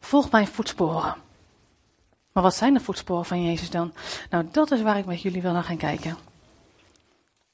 [0.00, 1.14] Volg mijn voetsporen.
[2.32, 3.92] Maar wat zijn de voetsporen van Jezus dan?
[4.30, 6.16] Nou, dat is waar ik met jullie wil naar gaan kijken.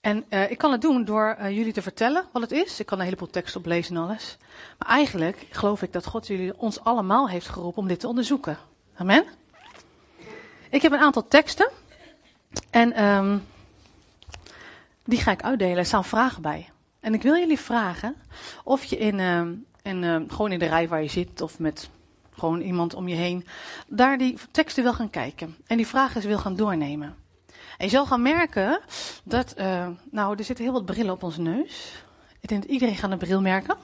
[0.00, 2.80] En uh, ik kan het doen door uh, jullie te vertellen wat het is.
[2.80, 4.36] Ik kan een heleboel tekst oplezen en alles.
[4.78, 8.58] Maar eigenlijk geloof ik dat God jullie ons allemaal heeft geroepen om dit te onderzoeken.
[8.96, 9.24] Amen?
[10.70, 11.70] Ik heb een aantal teksten.
[12.70, 13.46] En um,
[15.04, 15.76] die ga ik uitdelen.
[15.76, 16.68] Er staan vragen bij.
[17.00, 18.16] En ik wil jullie vragen
[18.64, 19.40] of je in, uh,
[19.82, 21.88] in uh, gewoon in de rij waar je zit of met
[22.38, 23.46] gewoon iemand om je heen,
[23.86, 25.56] daar die teksten wil gaan kijken.
[25.66, 27.16] En die vragen wil gaan doornemen.
[27.78, 28.80] En je zal gaan merken
[29.24, 32.02] dat, uh, nou, er zitten heel wat brillen op onze neus.
[32.40, 33.76] Ik denk dat iedereen gaat een bril merken.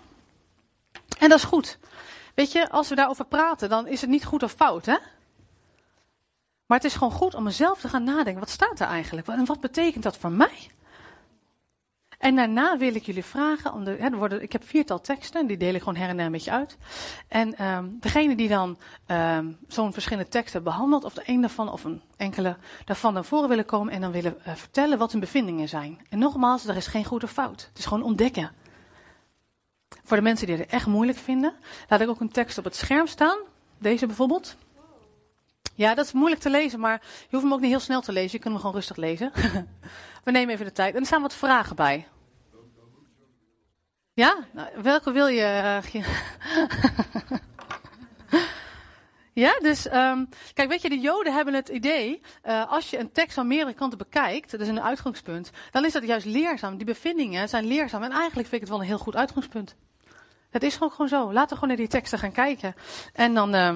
[1.18, 1.79] En dat is goed.
[2.35, 4.97] Weet je, als we daarover praten, dan is het niet goed of fout, hè?
[6.72, 8.40] Maar het is gewoon goed om mezelf te gaan nadenken.
[8.40, 9.28] Wat staat er eigenlijk?
[9.28, 10.70] En wat betekent dat voor mij?
[12.18, 15.46] En daarna wil ik jullie vragen, om de, hè, er worden, ik heb viertal teksten,
[15.46, 16.76] die deel ik gewoon her en der een beetje uit.
[17.28, 21.85] En um, degene die dan um, zo'n verschillende teksten behandelt, of de een daarvan of
[21.85, 25.68] een enkele daarvan naar voren willen komen en dan willen uh, vertellen wat hun bevindingen
[25.68, 26.06] zijn.
[26.08, 27.66] En nogmaals, er is geen goed of fout.
[27.68, 28.50] Het is gewoon ontdekken.
[30.04, 31.54] Voor de mensen die het echt moeilijk vinden,
[31.88, 33.38] laat ik ook een tekst op het scherm staan.
[33.78, 34.56] Deze bijvoorbeeld.
[35.83, 38.12] Ja, dat is moeilijk te lezen, maar je hoeft hem ook niet heel snel te
[38.12, 38.33] lezen.
[38.33, 39.33] Je kunt hem gewoon rustig lezen.
[40.25, 40.95] We nemen even de tijd.
[40.95, 42.09] En er staan wat vragen bij.
[44.12, 44.37] Ja?
[44.53, 45.81] Nou, welke wil je?
[45.95, 46.03] Uh,
[49.45, 53.12] ja, dus um, kijk, weet je, de Joden hebben het idee, uh, als je een
[53.12, 56.77] tekst van meerdere kanten bekijkt, dat is een uitgangspunt, dan is dat juist leerzaam.
[56.77, 59.77] Die bevindingen zijn leerzaam en eigenlijk vind ik het wel een heel goed uitgangspunt.
[60.51, 61.33] Het is gewoon, gewoon zo.
[61.33, 62.75] Laten we gewoon naar die teksten gaan kijken.
[63.12, 63.75] En dan uh,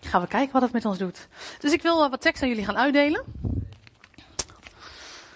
[0.00, 1.28] gaan we kijken wat het met ons doet.
[1.58, 3.24] Dus ik wil uh, wat teksten aan jullie gaan uitdelen.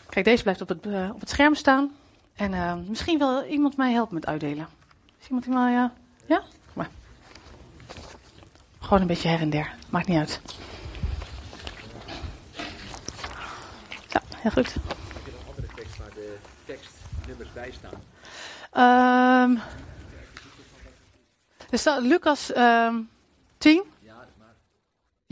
[0.09, 1.93] Kijk, deze blijft op het, uh, op het scherm staan.
[2.35, 4.69] En uh, misschien wil iemand mij helpen met uitdelen.
[5.21, 5.73] Is iemand die mij,
[6.27, 6.43] ja?
[6.73, 6.89] Maar.
[8.81, 9.75] Gewoon een beetje her en der.
[9.91, 10.41] Maakt niet uit.
[14.09, 14.75] Ja, heel goed.
[14.75, 14.83] Heb
[15.25, 18.03] je een andere tekst waar de tekstnummers bij staan?
[21.71, 23.09] Er staat Lucas um,
[23.59, 23.83] 10.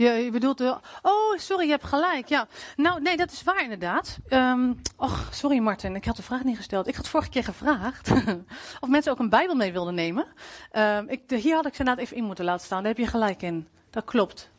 [0.03, 0.77] Je, bedoelt de.
[1.01, 2.27] Oh, sorry, je hebt gelijk.
[2.27, 2.47] Ja.
[2.75, 4.17] Nou, nee, dat is waar inderdaad.
[4.29, 6.87] Um, och, sorry Martin, ik had de vraag niet gesteld.
[6.87, 8.11] Ik had vorige keer gevraagd
[8.81, 10.25] of mensen ook een Bijbel mee wilden nemen.
[10.71, 12.83] Um, ik, hier had ik ze inderdaad even in moeten laten staan.
[12.83, 13.67] Daar heb je gelijk in.
[13.89, 14.49] Dat klopt.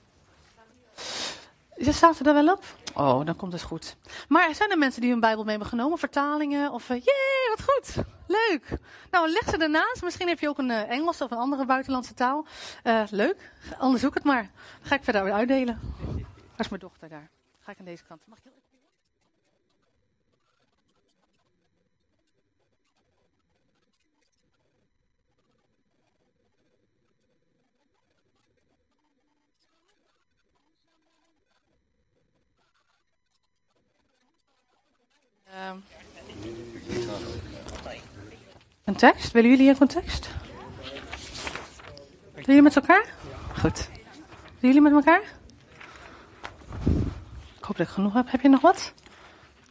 [1.77, 2.65] Staat er wel op?
[2.95, 3.97] Oh, dan komt het goed.
[4.29, 5.99] Maar zijn er mensen die hun Bijbel mee hebben genomen?
[5.99, 6.73] Vertalingen?
[6.73, 8.05] Of, uh, jee, wat goed.
[8.27, 8.79] Leuk.
[9.11, 10.03] Nou, leg ze ernaast.
[10.03, 12.47] Misschien heb je ook een uh, Engels of een andere buitenlandse taal.
[12.85, 13.53] Uh, leuk.
[13.81, 14.51] Onderzoek het maar.
[14.81, 15.81] Ga ik verder uitdelen.
[16.51, 17.31] Waar is mijn dochter daar?
[17.61, 18.21] Ga ik aan deze kant.
[18.27, 18.45] Mag ik
[38.85, 39.33] een tekst?
[39.33, 40.29] Willen jullie een tekst?
[42.33, 43.15] Willen jullie met elkaar?
[43.59, 43.89] Goed.
[44.61, 45.23] Willen jullie met elkaar?
[47.57, 48.31] Ik hoop dat ik genoeg heb.
[48.31, 48.93] Heb je nog wat?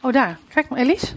[0.00, 0.38] Oh, daar.
[0.48, 1.14] Kijk maar, Elise.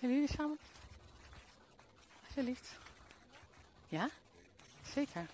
[0.00, 0.58] Willen jullie samen?
[2.26, 2.78] Alsjeblieft.
[3.88, 4.08] Ja?
[4.94, 5.26] Zeker.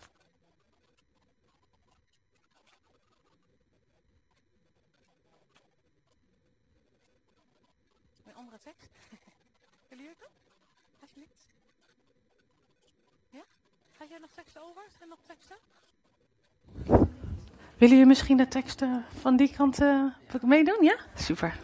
[8.64, 8.90] Andere tekst?
[9.88, 10.30] Willen jullie ook?
[11.00, 11.46] Alsjeblieft.
[13.30, 13.40] Ja?
[13.98, 14.82] Ga jij nog teksten over?
[14.98, 15.56] Zijn er nog teksten?
[17.76, 20.04] Willen jullie misschien de teksten van die kant uh,
[20.42, 20.84] meedoen?
[20.84, 20.96] Ja?
[21.14, 21.58] Super.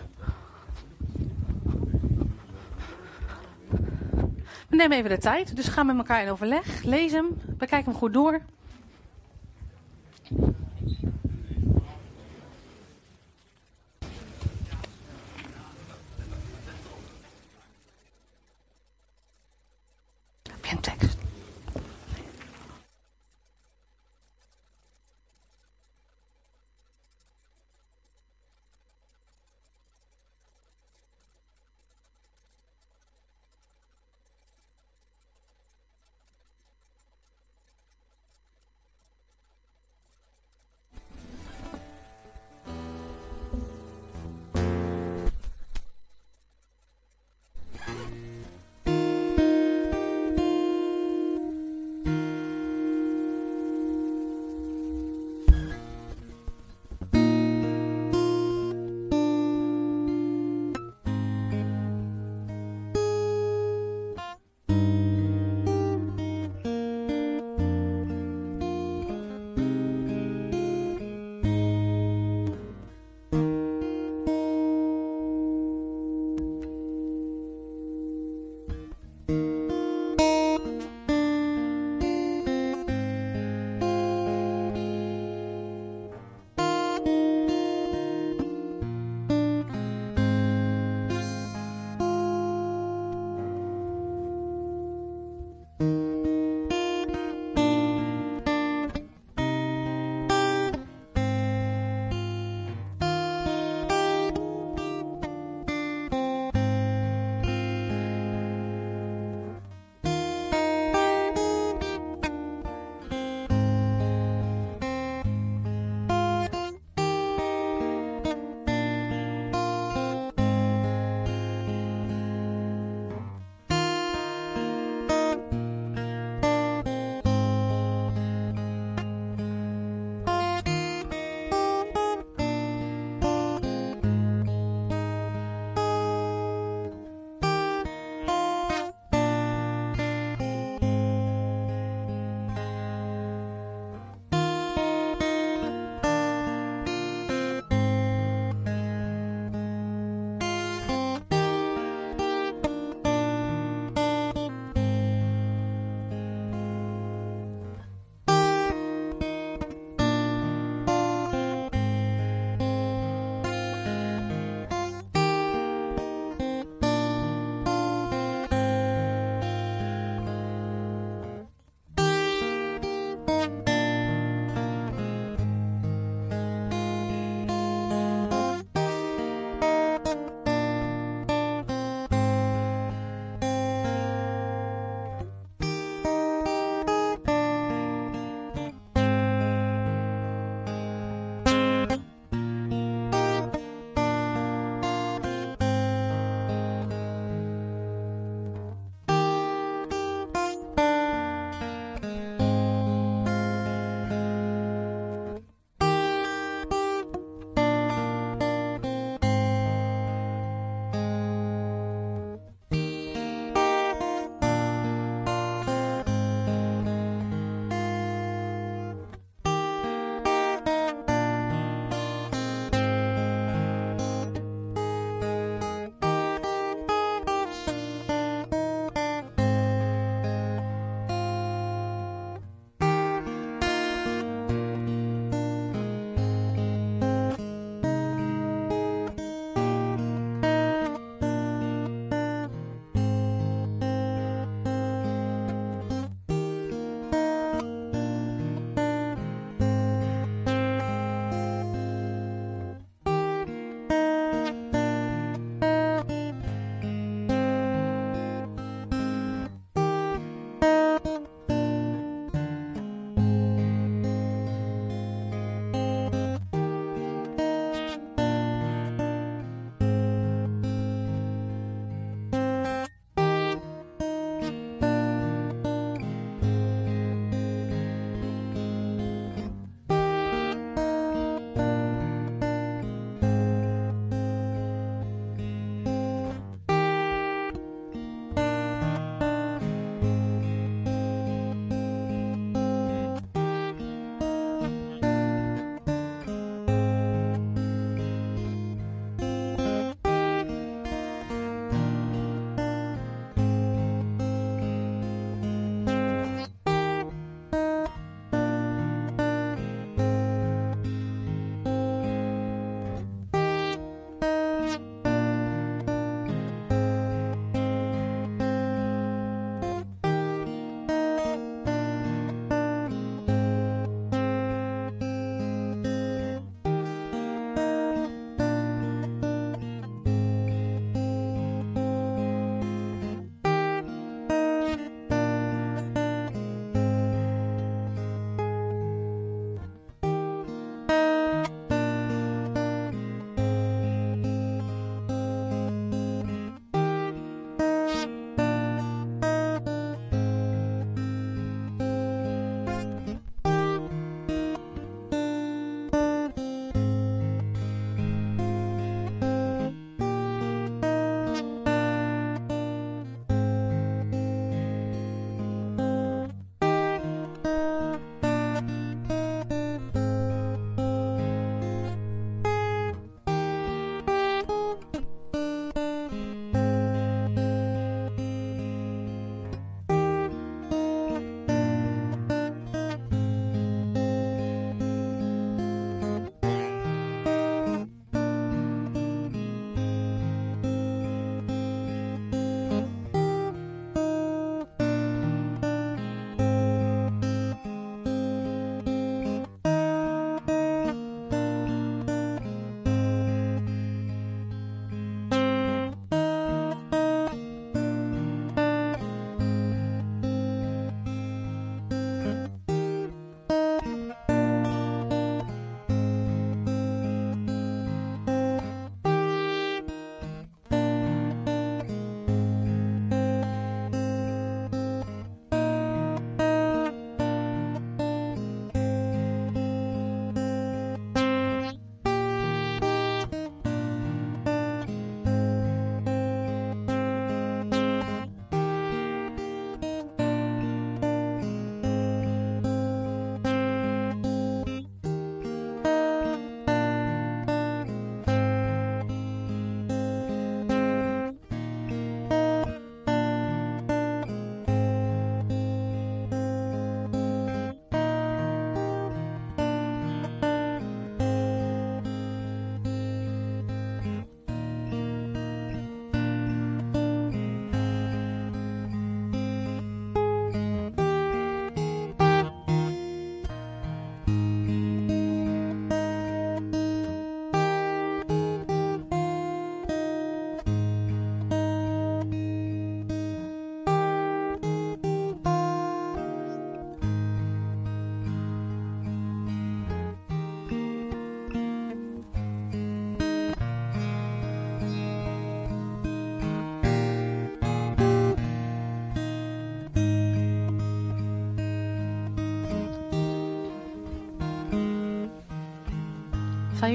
[4.69, 6.83] We nemen even de tijd, dus gaan met elkaar in overleg.
[6.83, 8.41] Lees hem, bekijk hem goed door.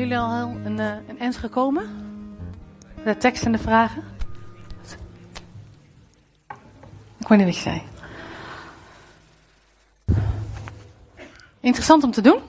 [0.03, 1.89] Jullie al een, uh, een eind gekomen?
[3.03, 4.03] De tekst en de vragen?
[7.19, 7.81] Ik weet niet wat je zei.
[11.59, 12.39] Interessant om te doen.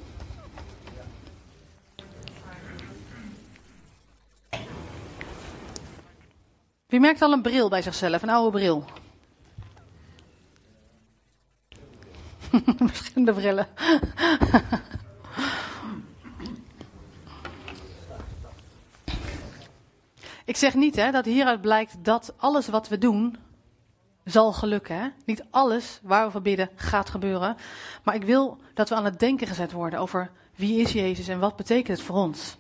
[6.87, 8.85] Wie merkt al een bril bij zichzelf, een oude bril?
[12.93, 13.67] Verschillende brillen.
[20.65, 23.37] zeg niet hè, dat hieruit blijkt dat alles wat we doen
[24.25, 24.97] zal gelukken.
[24.97, 25.09] Hè?
[25.25, 27.57] Niet alles waar we voor bidden gaat gebeuren.
[28.03, 31.39] Maar ik wil dat we aan het denken gezet worden over wie is Jezus en
[31.39, 32.57] wat betekent het voor ons.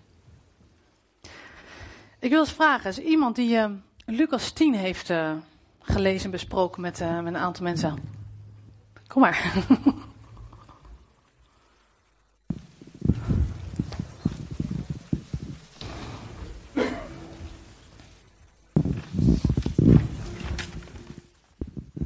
[2.19, 3.71] Ik wil eens vragen, is iemand die uh,
[4.07, 5.33] Lucas 10 heeft uh,
[5.81, 7.97] gelezen en besproken met, uh, met een aantal mensen?
[9.07, 9.53] Kom maar.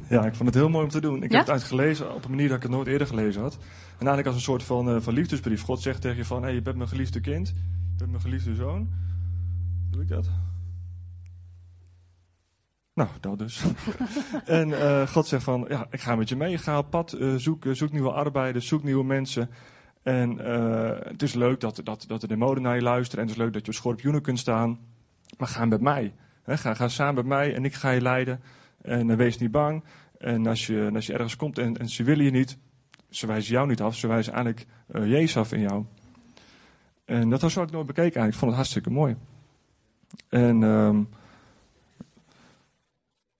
[0.09, 1.23] Ja, ik vond het heel mooi om te doen.
[1.23, 3.53] Ik heb het uitgelezen op een manier dat ik het nooit eerder gelezen had.
[3.53, 5.61] En eigenlijk als een soort van, uh, van liefdesbrief.
[5.61, 7.47] God zegt tegen je van, hey, je bent mijn geliefde kind.
[7.47, 8.89] Je bent mijn geliefde zoon.
[9.89, 10.29] Doe ik dat?
[12.93, 13.63] Nou, dat dus.
[14.45, 16.57] en uh, God zegt van, ja, ik ga met je mee.
[16.57, 19.49] Ga op pad, uh, zoek, zoek nieuwe arbeiders, zoek nieuwe mensen.
[20.03, 20.37] En
[21.07, 23.23] het is leuk dat, dat, dat de demonen naar je luisteren.
[23.23, 24.79] En het is leuk dat je op schorpioenen kunt staan.
[25.37, 26.13] Maar ga met mij.
[26.43, 28.41] He, ga, ga samen met mij en ik ga je leiden.
[28.81, 29.83] En wees niet bang.
[30.17, 32.57] En als je, als je ergens komt en, en ze willen je niet,
[33.09, 35.85] ze wijzen jou niet af, ze wijzen eigenlijk uh, Jezus af in jou.
[37.05, 38.33] En dat was wat ik nooit bekeken eigenlijk.
[38.33, 39.15] Ik vond het hartstikke mooi.
[40.29, 41.09] En um,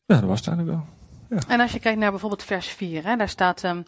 [0.05, 0.87] ja, dat was het eigenlijk wel.
[1.39, 1.47] Ja.
[1.47, 3.85] En als je kijkt naar bijvoorbeeld vers 4, hè, daar staat: um,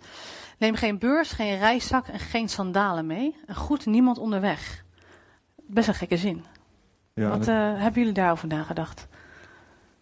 [0.62, 3.36] Neem geen beurs, geen reiszak en geen sandalen mee.
[3.46, 4.84] En goed niemand onderweg.
[5.56, 6.46] Best een gekke zin.
[7.14, 9.08] Ja, Wat uh, hebben jullie daarover nagedacht?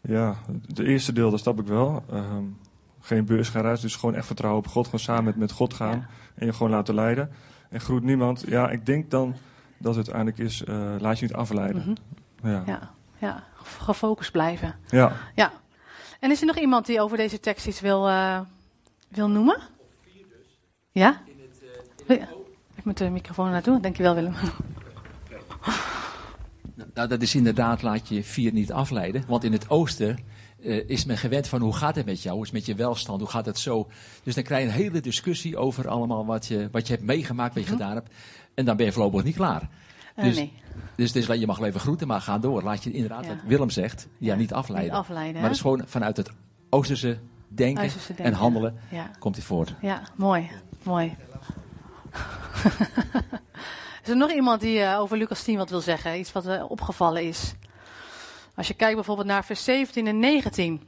[0.01, 0.35] Ja,
[0.67, 2.03] het eerste deel, dat snap ik wel.
[2.13, 2.57] Um,
[2.99, 4.85] geen beurs, geen reis, dus gewoon echt vertrouwen op God.
[4.85, 7.31] Gewoon samen met, met God gaan en je gewoon laten leiden.
[7.69, 8.43] En groet niemand.
[8.47, 9.35] Ja, ik denk dan
[9.77, 11.81] dat het uiteindelijk is, uh, laat je niet afleiden.
[11.81, 11.95] Mm
[12.41, 12.51] -hmm.
[12.51, 12.63] ja.
[12.65, 12.91] ja.
[13.17, 13.43] Ja,
[13.83, 14.75] gefocust blijven.
[14.89, 15.13] Ja.
[15.35, 15.51] ja.
[16.19, 18.39] En is er nog iemand die over deze tekst iets wil, uh,
[19.07, 19.59] wil noemen?
[20.91, 21.21] Ja?
[21.25, 21.61] In het,
[22.07, 22.29] uh, in het
[22.75, 23.79] Ik moet de microfoon naartoe.
[23.79, 24.33] Dankjewel Willem.
[26.99, 29.23] Nou, dat is inderdaad, laat je vier niet afleiden.
[29.27, 30.19] Want in het oosten
[30.59, 32.35] uh, is men gewend van hoe gaat het met jou?
[32.35, 33.19] Hoe is het met je welstand?
[33.19, 33.89] Hoe gaat het zo?
[34.23, 37.53] Dus dan krijg je een hele discussie over allemaal wat je, wat je hebt meegemaakt,
[37.53, 37.79] wat je -hmm.
[37.79, 38.13] gedaan hebt.
[38.53, 39.69] En dan ben je voorlopig niet klaar.
[40.15, 40.53] Uh, dus, nee.
[40.95, 42.63] dus, dus je mag wel even groeten, maar ga door.
[42.63, 43.29] Laat je inderdaad, ja.
[43.29, 44.91] wat Willem zegt, ja, niet afleiden.
[44.91, 46.31] Niet afleiden maar het is gewoon vanuit het
[46.69, 48.25] Oosterse denken, Oosterse denken.
[48.25, 49.11] en handelen ja.
[49.19, 49.75] komt hij voort.
[49.81, 50.49] Ja, mooi.
[50.83, 51.15] Mooi.
[54.09, 56.19] is er nog iemand die uh, over Lucas 10 wat wil zeggen?
[56.19, 57.53] Iets wat uh, opgevallen is?
[58.55, 60.87] Als je kijkt bijvoorbeeld naar vers 17 en 19.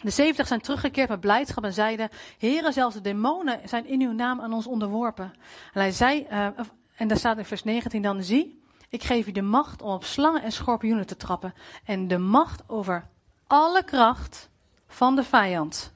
[0.00, 4.12] De 70 zijn teruggekeerd met blijdschap en zeiden: Heren, zelfs de demonen zijn in uw
[4.12, 5.32] naam aan ons onderworpen.
[5.72, 6.46] En hij uh,
[6.96, 10.04] en daar staat in vers 19 dan: Zie, ik geef u de macht om op
[10.04, 11.54] slangen en schorpioenen te trappen.
[11.84, 13.08] En de macht over
[13.46, 14.50] alle kracht
[14.86, 15.92] van de vijand.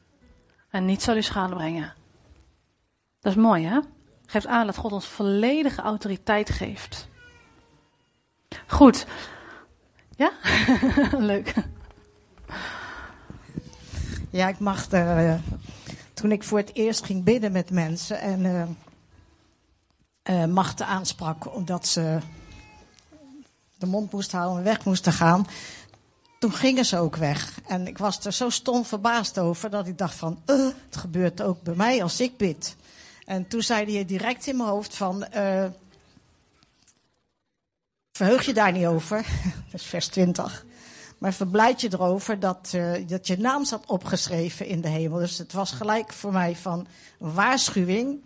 [0.71, 1.95] En niet zal u schade brengen.
[3.21, 3.81] Dat is mooi, hè?
[4.27, 7.09] Geeft aan dat God ons volledige autoriteit geeft.
[8.67, 9.07] Goed.
[10.17, 10.33] Ja?
[11.19, 11.55] Leuk.
[14.31, 15.35] Ja, ik mag uh,
[16.15, 18.63] toen ik voor het eerst ging bidden met mensen en uh,
[20.31, 22.19] uh, machten aansprak omdat ze
[23.79, 25.47] de mond moesten houden en weg moesten gaan,
[26.39, 27.61] toen gingen ze ook weg.
[27.67, 31.63] En ik was er zo stom verbaasd over dat ik dacht van, het gebeurt ook
[31.63, 32.77] bij mij als ik bid.
[33.27, 35.27] En toen zei hij direct in mijn hoofd van,
[38.17, 39.17] Verheug je daar niet over,
[39.71, 40.65] dat is vers 20.
[41.19, 45.19] Maar verblijd je erover dat, uh, dat je naam zat opgeschreven in de hemel.
[45.19, 46.87] Dus het was gelijk voor mij van
[47.21, 48.21] een waarschuwing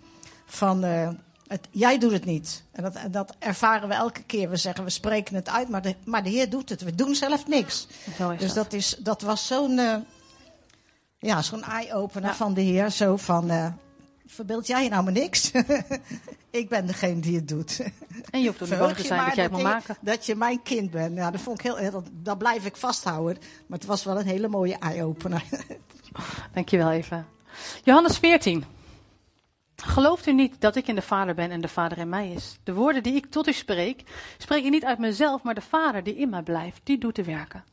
[0.47, 1.09] van uh,
[1.47, 2.65] het, jij doet het niet.
[2.71, 4.51] En dat, dat, ervaren we elke keer.
[4.51, 6.83] We zeggen we spreken het uit, maar de, maar de Heer doet het.
[6.83, 7.87] We doen zelf niks.
[8.39, 8.55] dus dat.
[8.55, 9.97] dat, is, dat was zo'n uh,
[11.19, 12.37] ja, zo'n eye-opener ja.
[12.37, 12.91] van de Heer.
[12.91, 13.51] Zo van,
[14.31, 15.51] verbeeld jij je nou maar niks?
[16.51, 17.81] ik ben degene die het doet.
[18.31, 19.97] En je hoeft er niet bang te zijn dat jij het moet maken.
[20.01, 21.17] Dat je mijn kind bent.
[21.17, 23.43] Ja, dat, vond ik heel, dat, dat blijf ik vasthouden.
[23.67, 25.45] Maar het was wel een hele mooie eye-opener.
[26.55, 27.27] Dankjewel even.
[27.85, 28.65] Johannes 14.
[29.77, 32.59] Gelooft u niet dat ik in de Vader ben en de Vader in mij is?
[32.65, 34.03] De woorden die ik tot u spreek,
[34.39, 37.25] spreek ik niet uit mezelf, maar de Vader die in mij blijft, die doet de
[37.25, 37.65] werken.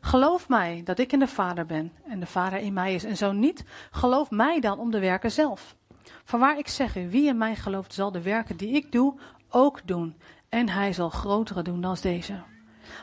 [0.00, 3.04] Geloof mij dat ik in de Vader ben en de Vader in mij is.
[3.04, 5.76] En zo niet, geloof mij dan om de werken zelf.
[6.24, 9.14] Vanwaar ik zeg u, wie in mij gelooft, zal de werken die ik doe
[9.48, 10.16] ook doen.
[10.48, 12.42] en hij zal grotere doen dan deze.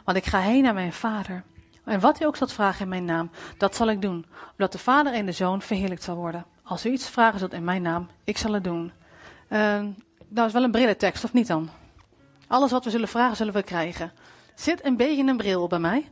[0.06, 1.44] Want ik ga heen naar mijn vader.
[1.84, 4.26] En wat u ook zult vragen in mijn naam, dat zal ik doen.
[4.52, 6.46] Omdat de vader en de zoon verheerlijkt zal worden.
[6.64, 8.92] Als u iets vragen zult in mijn naam, ik zal het doen.
[9.50, 9.86] Uh,
[10.28, 11.70] dat is wel een brille tekst, of niet dan?
[12.48, 14.12] Alles wat we zullen vragen, zullen we krijgen.
[14.56, 16.10] Zit een beetje een bril bij mij.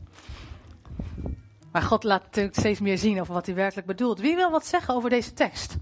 [1.71, 4.19] Maar God laat natuurlijk steeds meer zien over wat hij werkelijk bedoelt.
[4.19, 5.77] Wie wil wat zeggen over deze tekst?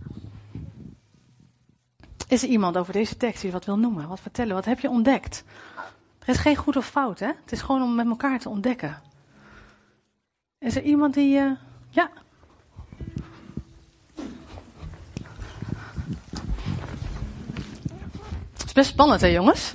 [2.28, 4.08] Is er iemand over deze tekst die wat wil noemen?
[4.08, 4.56] Wat vertellen?
[4.56, 5.44] Wat heb je ontdekt?
[6.20, 7.28] Er is geen goed of fout, hè?
[7.28, 9.02] Het is gewoon om met elkaar te ontdekken.
[10.60, 11.38] Is er iemand die.
[11.38, 11.52] Uh,
[11.90, 12.10] ja.
[18.54, 19.74] Het is best spannend, hè, jongens?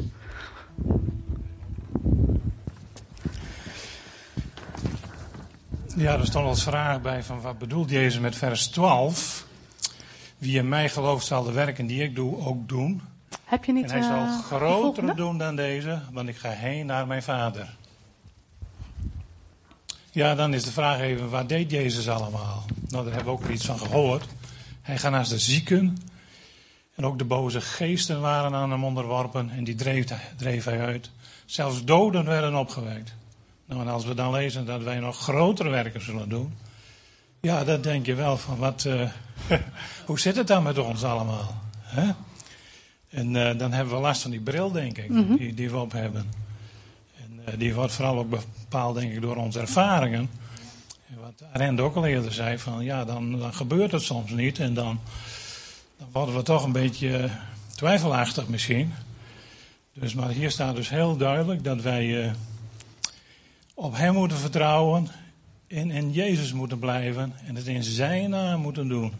[5.97, 9.47] Ja, er stond als vraag bij van wat bedoelt Jezus met vers 12?
[10.43, 13.03] Wie in mij gelooft zal de werken die ik doe ook doen.
[13.45, 16.86] Heb je niet, en hij zal uh, grotere doen dan deze, want ik ga heen
[16.86, 17.76] naar mijn vader.
[20.11, 22.64] Ja, dan is de vraag even, wat deed Jezus allemaal?
[22.88, 24.24] Nou, daar hebben we ook iets van gehoord.
[24.80, 25.99] Hij gaat naar de zieken.
[26.95, 31.11] En ook de boze geesten waren aan hem onderworpen en die dreef, dreef hij uit.
[31.45, 33.14] Zelfs doden werden opgewekt.
[33.66, 36.55] Nou, en als we dan lezen dat wij nog grotere werken zullen doen.
[37.43, 38.84] Ja, dan denk je wel van wat.
[38.84, 39.11] Uh,
[40.07, 41.61] hoe zit het dan met ons allemaal?
[41.80, 42.11] Hè?
[43.09, 45.36] En uh, dan hebben we last van die bril, denk ik, mm -hmm.
[45.36, 46.32] die, die, we op hebben.
[47.16, 50.30] En uh, die wordt vooral ook bepaald, denk ik, door onze ervaringen.
[51.09, 54.59] En wat Rend ook al eerder zei, van ja, dan, dan gebeurt het soms niet.
[54.59, 55.01] En dan,
[55.99, 57.30] dan worden we toch een beetje
[57.74, 58.93] twijfelachtig misschien.
[59.93, 62.34] Dus, maar hier staat dus heel duidelijk dat wij
[63.74, 65.09] op Hem moeten vertrouwen
[65.73, 69.12] en in Jezus moeten blijven en het in Zijn naam moeten doen.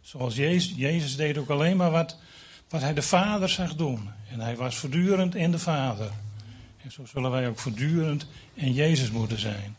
[0.00, 2.16] Zoals Jezus, Jezus deed ook alleen maar wat,
[2.68, 4.10] wat Hij de Vader zag doen.
[4.30, 6.10] En Hij was voortdurend in de Vader.
[6.82, 9.76] En zo zullen wij ook voortdurend in Jezus moeten zijn.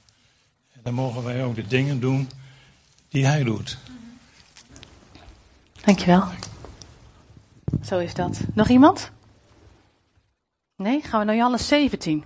[0.73, 2.29] En dan mogen wij ook de dingen doen
[3.09, 3.77] die Hij doet.
[5.85, 6.23] Dankjewel.
[7.83, 8.41] Zo is dat.
[8.53, 9.11] Nog iemand?
[10.75, 11.01] Nee?
[11.01, 12.23] Gaan we naar Johannes 17.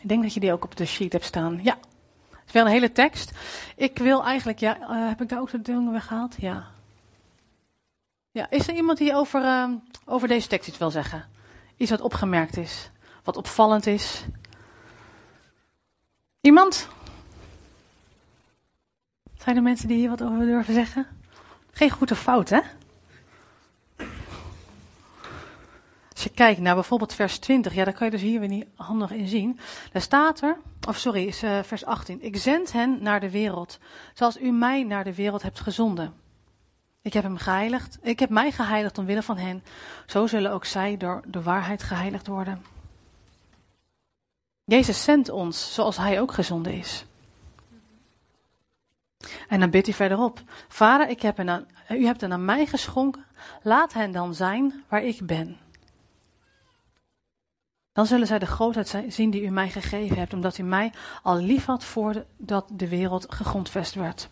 [0.00, 1.60] Ik denk dat je die ook op de sheet hebt staan.
[1.62, 1.78] Ja.
[2.44, 3.32] Het is wel een hele tekst.
[3.76, 6.34] Ik wil eigenlijk, ja, uh, heb ik daar ook de dingen weggehaald?
[6.38, 6.66] Ja.
[8.30, 9.68] Ja, is er iemand die over, uh,
[10.04, 11.24] over deze tekst iets wil zeggen?
[11.76, 12.90] Iets wat opgemerkt is,
[13.22, 14.24] wat opvallend is?
[16.40, 16.88] Iemand?
[19.38, 21.06] Zijn er mensen die hier wat over durven zeggen?
[21.70, 22.60] Geen goed of fout, hè?
[26.12, 28.66] Als je kijkt naar bijvoorbeeld vers 20, ja, daar kan je dus hier weer niet
[28.76, 29.58] handig in zien.
[29.92, 30.56] Daar staat er,
[30.88, 32.22] of sorry, is uh, vers 18.
[32.22, 33.78] Ik zend hen naar de wereld,
[34.14, 36.14] zoals u mij naar de wereld hebt gezonden.
[37.02, 39.62] Ik heb hem geheiligd, ik heb mij geheiligd omwille van hen.
[40.06, 42.64] Zo zullen ook zij door de waarheid geheiligd worden.
[44.64, 47.04] Jezus zendt ons, zoals hij ook gezonden is.
[49.48, 50.40] En dan bidt hij verderop.
[50.68, 51.38] Vader, ik heb
[51.88, 53.24] u hebt hen aan mij geschonken.
[53.62, 55.58] Laat hen dan zijn waar ik ben.
[57.94, 60.92] Dan zullen zij de grootheid zien die u mij gegeven hebt, omdat u mij
[61.22, 64.28] al lief had voordat de wereld gegrondvest werd.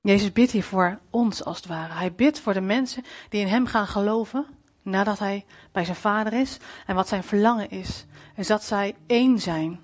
[0.00, 1.92] Jezus bidt hier voor ons als het ware.
[1.92, 4.46] Hij bidt voor de mensen die in hem gaan geloven,
[4.82, 6.58] nadat hij bij zijn vader is.
[6.86, 8.04] En wat zijn verlangen is,
[8.36, 9.80] is dat zij één zijn.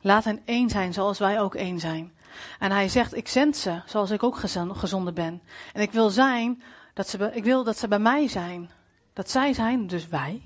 [0.00, 2.12] Laat hen één zijn zoals wij ook één zijn.
[2.58, 4.36] En hij zegt, ik zend ze zoals ik ook
[4.72, 5.42] gezonden ben.
[5.72, 6.62] En ik wil zijn,
[6.94, 8.70] dat ze, ik wil dat ze bij mij zijn.
[9.12, 10.42] Dat zij zijn, dus wij,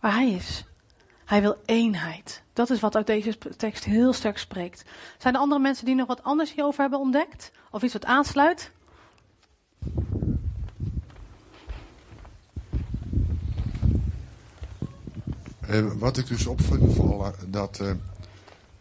[0.00, 0.64] waar hij is.
[1.24, 2.42] Hij wil eenheid.
[2.52, 4.84] Dat is wat uit deze tekst heel sterk spreekt.
[5.18, 7.50] Zijn er andere mensen die nog wat anders hierover hebben ontdekt?
[7.70, 8.70] Of iets wat aansluit?
[15.70, 17.90] Uh, wat ik dus opvind, vooral dat uh,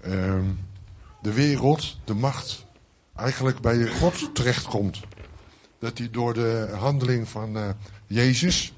[0.05, 0.43] uh,
[1.21, 2.65] de wereld, de macht,
[3.15, 4.99] eigenlijk bij God terechtkomt.
[5.79, 8.73] Dat hij door de handeling van Jezus,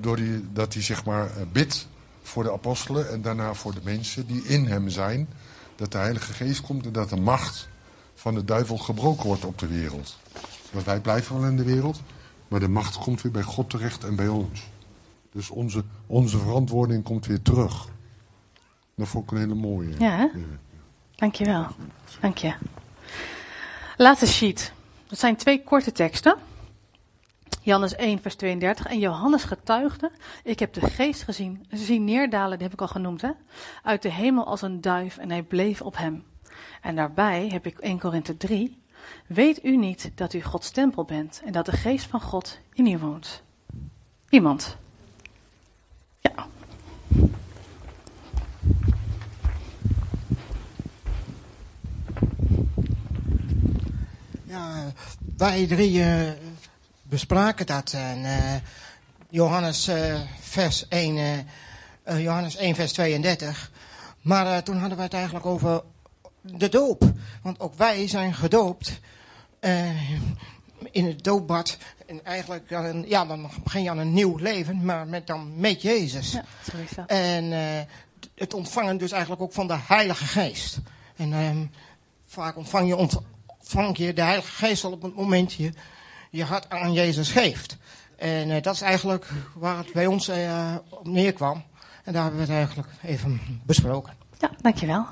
[0.00, 1.88] door die, dat hij zeg maar bidt
[2.22, 5.28] voor de apostelen en daarna voor de mensen die in hem zijn.
[5.76, 7.68] Dat de Heilige Geest komt en dat de macht
[8.14, 10.18] van de duivel gebroken wordt op de wereld.
[10.72, 12.00] Want wij blijven wel in de wereld,
[12.48, 14.66] maar de macht komt weer bij God terecht en bij ons.
[15.32, 17.88] Dus onze, onze verantwoording komt weer terug.
[18.94, 19.94] Dat vond ik een hele mooie.
[19.98, 20.28] Ja, hè?
[21.14, 21.66] Dankjewel.
[22.20, 22.54] Dank je.
[23.96, 24.72] Laatste sheet.
[25.06, 26.36] Dat zijn twee korte teksten.
[27.66, 28.86] Johannes 1, vers 32.
[28.86, 30.10] En Johannes getuigde:
[30.44, 33.30] Ik heb de geest gezien, zien neerdalen, die heb ik al genoemd, hè?
[33.82, 36.24] Uit de hemel als een duif, en hij bleef op hem.
[36.80, 38.82] En daarbij heb ik 1 Korinthe 3.
[39.26, 42.86] Weet u niet dat u Gods tempel bent en dat de geest van God in
[42.86, 43.42] u woont?
[44.28, 44.76] Iemand?
[46.20, 46.46] Ja.
[54.44, 54.92] Ja,
[55.36, 56.34] wij drieën
[57.08, 57.92] bespraken dat.
[57.92, 58.54] En eh,
[59.28, 61.38] Johannes, eh, vers 1, eh,
[62.02, 63.70] eh, Johannes 1, vers 32.
[64.26, 65.82] Maar eh, toen hadden we het eigenlijk over
[66.40, 67.04] de doop.
[67.42, 69.00] Want ook wij zijn gedoopt
[69.60, 70.10] eh,
[70.90, 71.78] in het doopbad.
[72.06, 75.82] En eigenlijk, dan, ja, dan begin je aan een nieuw leven, maar met, dan met
[75.82, 76.32] Jezus.
[76.32, 76.44] Ja,
[76.94, 77.02] zo.
[77.06, 77.84] En eh,
[78.34, 80.78] het ontvangen dus eigenlijk ook van de Heilige Geest.
[81.16, 81.66] En ehm,
[82.26, 85.52] vaak ontvang je, ontvang je de Heilige Geest al op het moment
[86.36, 87.76] je hart aan Jezus geeft.
[88.16, 91.64] En eh, dat is eigenlijk waar het bij ons eh, op neerkwam.
[92.04, 94.12] En daar hebben we het eigenlijk even besproken.
[94.38, 95.06] Ja, dankjewel.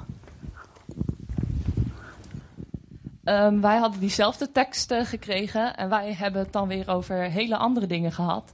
[3.24, 7.86] Ehm, wij hadden diezelfde teksten gekregen en wij hebben het dan weer over hele andere
[7.86, 8.52] dingen gehad.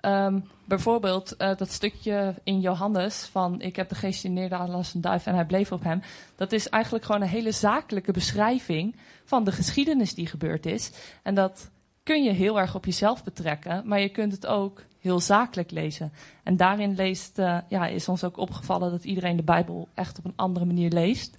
[0.00, 4.94] Ehm, bijvoorbeeld eh, dat stukje in Johannes van ik heb de geest in neerdalen als
[4.94, 6.02] een duif en hij bleef op hem.
[6.36, 10.90] Dat is eigenlijk gewoon een hele zakelijke beschrijving van de geschiedenis die gebeurd is.
[11.22, 11.70] En dat
[12.06, 16.12] kun je heel erg op jezelf betrekken, maar je kunt het ook heel zakelijk lezen.
[16.42, 20.24] En daarin leest, eh, ja, is ons ook opgevallen dat iedereen de Bijbel echt op
[20.24, 21.38] een andere manier leest.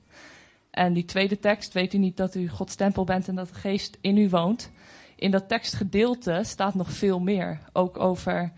[0.72, 3.54] En die tweede tekst, weet u niet dat u Gods tempel bent en dat de
[3.54, 4.72] geest in u woont.
[5.16, 8.52] In dat tekstgedeelte staat nog veel meer, ook over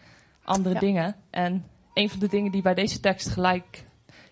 [0.43, 0.79] andere Ja.
[0.79, 1.15] dingen.
[1.29, 3.83] En een van de dingen die bij deze tekst gelijk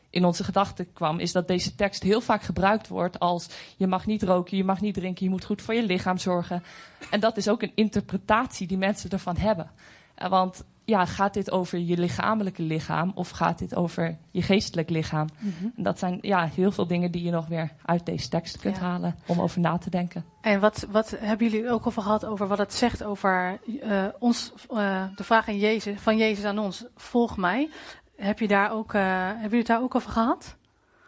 [0.10, 3.48] in onze gedachten kwam, is dat deze tekst heel vaak gebruikt wordt als
[3.78, 6.64] je mag niet roken, je mag niet drinken, je moet goed voor je lichaam zorgen.
[7.12, 9.72] En dat is ook een interpretatie die mensen ervan hebben.
[10.16, 14.90] Eh, Want ja, gaat dit over je lichamelijke lichaam of gaat dit over je geestelijk
[14.90, 15.28] lichaam?
[15.76, 18.76] En dat zijn ja, heel veel dingen die je nog weer uit deze tekst kunt
[18.76, 18.82] Ja.
[18.82, 20.26] halen om over na te denken.
[20.42, 24.54] En wat, wat hebben jullie ook over gehad over wat het zegt over eh, ons,
[24.70, 27.70] eh, de vraag aan Jezus, van Jezus aan ons, volg mij.
[28.18, 30.56] Heb je daar ook, eh, hebben jullie het daar ook over gehad?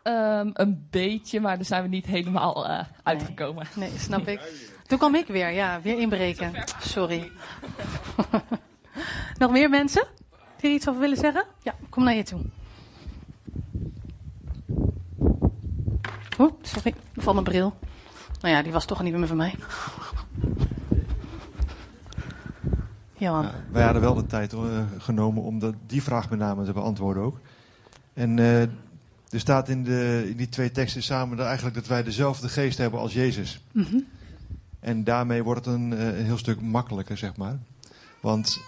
[0.04, 3.68] Ehm, een beetje, maar daar zijn we niet helemaal eh, uitgekomen.
[3.76, 4.42] Nee, snap ik.
[4.88, 6.54] Toen kwam ik weer, ja, weer inbreken.
[6.80, 7.32] Sorry.
[9.40, 10.08] Nog meer mensen
[10.58, 11.46] die er iets over willen zeggen?
[11.62, 12.42] Ja, kom naar je toe.
[16.40, 17.80] Oeh, sorry, valt mijn bril.
[18.42, 19.56] Nou ja, die was toch niet meer van mij.
[23.20, 23.44] Johan.
[23.44, 24.60] Ja, wij hadden wel de tijd eh,
[24.98, 27.40] genomen om dat, die vraag met name te beantwoorden ook.
[28.14, 32.04] En eh, er staat in, de, in die twee teksten samen dat eigenlijk dat wij
[32.04, 33.64] dezelfde geest hebben als Jezus.
[33.72, 33.98] Mhm.
[34.80, 37.58] En daarmee wordt het een, eh, een heel stuk makkelijker, zeg maar.
[38.22, 38.62] Want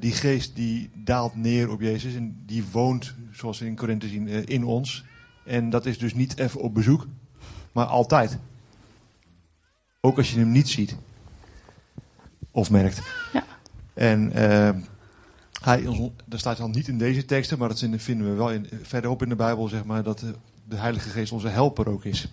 [0.00, 4.28] die geest die daalt neer op Jezus en die woont, zoals we in Korinthe zien,
[4.28, 5.04] in ons.
[5.44, 7.06] En dat is dus niet even op bezoek,
[7.72, 8.38] maar altijd.
[10.00, 10.96] Ook als je hem niet ziet.
[12.50, 13.00] Of merkt.
[13.32, 13.44] Ja.
[14.00, 14.70] En eh,
[15.62, 19.22] hij, dat staat dan niet in deze teksten, maar dat vinden we wel in, verderop
[19.22, 20.34] in de Bijbel, zeg maar, dat de,
[20.64, 22.28] de Heilige Geest onze helper ook is.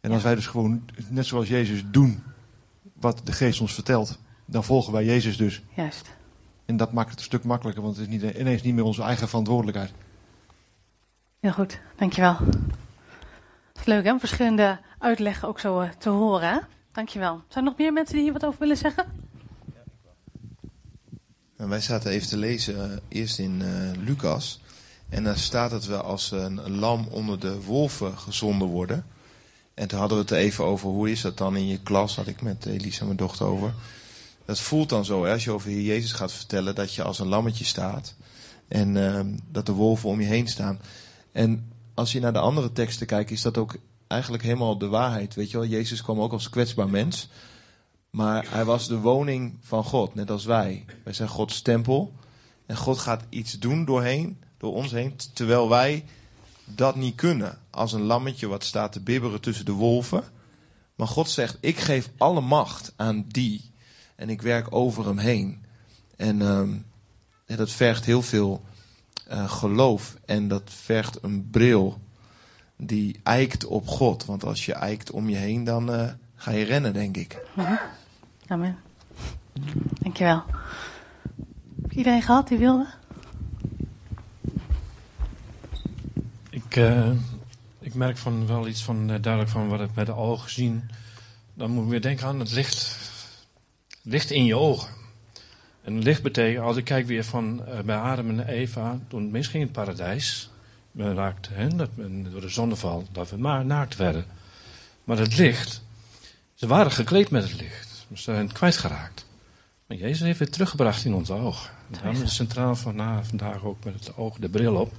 [0.00, 2.22] En als wij dus gewoon, net zoals Jezus, doen
[2.92, 5.62] wat de Geest ons vertelt, dan volgen wij Jezus dus.
[5.74, 6.16] Juist.
[6.64, 9.02] En dat maakt het een stuk makkelijker, want het is niet, ineens niet meer onze
[9.02, 9.92] eigen verantwoordelijkheid.
[11.40, 12.36] Heel goed, dankjewel.
[13.74, 16.48] Is leuk hè, om verschillende uitleggen ook zo eh, te horen.
[16.48, 16.58] Hè?
[16.92, 17.42] Dankjewel.
[17.48, 19.27] Zijn er nog meer mensen die hier wat over willen zeggen?
[21.58, 24.60] En wij zaten even te lezen, eh, eerst in eh, Lucas.
[25.08, 29.06] En daar staat het wel als een, een lam onder de wolven gezonden worden.
[29.74, 32.26] En toen hadden we het even over, hoe is dat dan in je klas, had
[32.26, 33.74] ik met Elisa, mijn dochter, over.
[34.44, 37.26] Dat voelt dan zo, hè, als je over Jezus gaat vertellen, dat je als een
[37.26, 38.14] lammetje staat.
[38.68, 40.80] En ehm, dat de wolven om je heen staan.
[41.32, 45.34] En als je naar de andere teksten kijkt, is dat ook eigenlijk helemaal de waarheid.
[45.34, 47.28] Weet je wel, Jezus kwam ook als kwetsbaar mens.
[48.10, 50.84] Maar hij was de woning van God, net als wij.
[51.04, 52.12] Wij zijn Gods tempel.
[52.66, 56.04] En God gaat iets doen doorheen, door ons heen, terwijl wij
[56.64, 57.58] dat niet kunnen.
[57.70, 60.24] Als een lammetje wat staat te bibberen tussen de wolven.
[60.94, 63.70] Maar God zegt, ik geef alle macht aan die.
[64.16, 65.64] En ik werk over hem heen.
[66.16, 66.76] En ehm,
[67.46, 68.62] dat vergt heel veel
[69.26, 70.16] eh, geloof.
[70.24, 72.00] En dat vergt een bril
[72.76, 74.24] die eikt op God.
[74.24, 77.38] Want als je eikt om je heen, dan eh, ga je rennen, denk ik.
[78.46, 78.76] Amen.
[80.02, 80.42] Dankjewel.
[81.82, 82.86] Heb je iedereen gehad die wilde?
[86.50, 87.10] Ik, eh,
[87.78, 90.80] ik merk van wel iets van, eh, duidelijk van wat ik met de ogen zie.
[91.54, 92.96] Dan moet ik weer denken aan het licht.
[94.02, 94.88] Licht in je ogen.
[95.82, 99.56] En licht betekent, als ik kijk weer van eh, bij Adam en Eva, toen misging
[99.62, 100.50] in het paradijs,
[100.90, 104.24] we raakten, hè, dat, we- door de zonneval, dat we maar naakt werden.
[105.04, 105.82] Maar het licht,
[106.58, 108.06] ze waren gekleed met het licht.
[108.14, 109.26] Ze zijn het kwijtgeraakt.
[109.86, 111.70] Maar Jezus heeft het teruggebracht in ogen.
[111.70, 114.92] En daarom is centraal van, vandaag ook met het oog de bril op.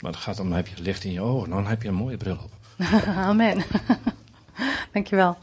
[0.00, 2.16] Maar het gaat om, heb je licht in je ogen, dan heb je een mooie
[2.16, 2.50] bril op.
[3.06, 3.64] Amen.
[4.92, 5.38] Dankjewel.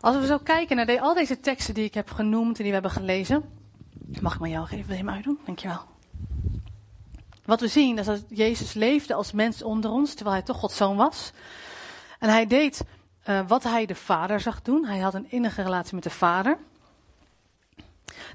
[0.00, 2.72] Als we zo kijken naar de- al deze teksten die ik heb genoemd en die
[2.72, 3.44] we hebben gelezen.
[4.20, 4.86] Mag ik maar jou geven?
[4.86, 5.38] Wil je hem uitdoen?
[5.44, 5.80] Dankjewel.
[7.44, 10.76] Wat we zien is dat Jezus leefde als mens onder ons, terwijl hij toch Gods
[10.76, 11.32] zoon was.
[12.18, 12.84] En hij deed
[13.24, 14.84] eh, wat hij de Vader zag doen.
[14.84, 16.58] Hij had een innige relatie met de Vader.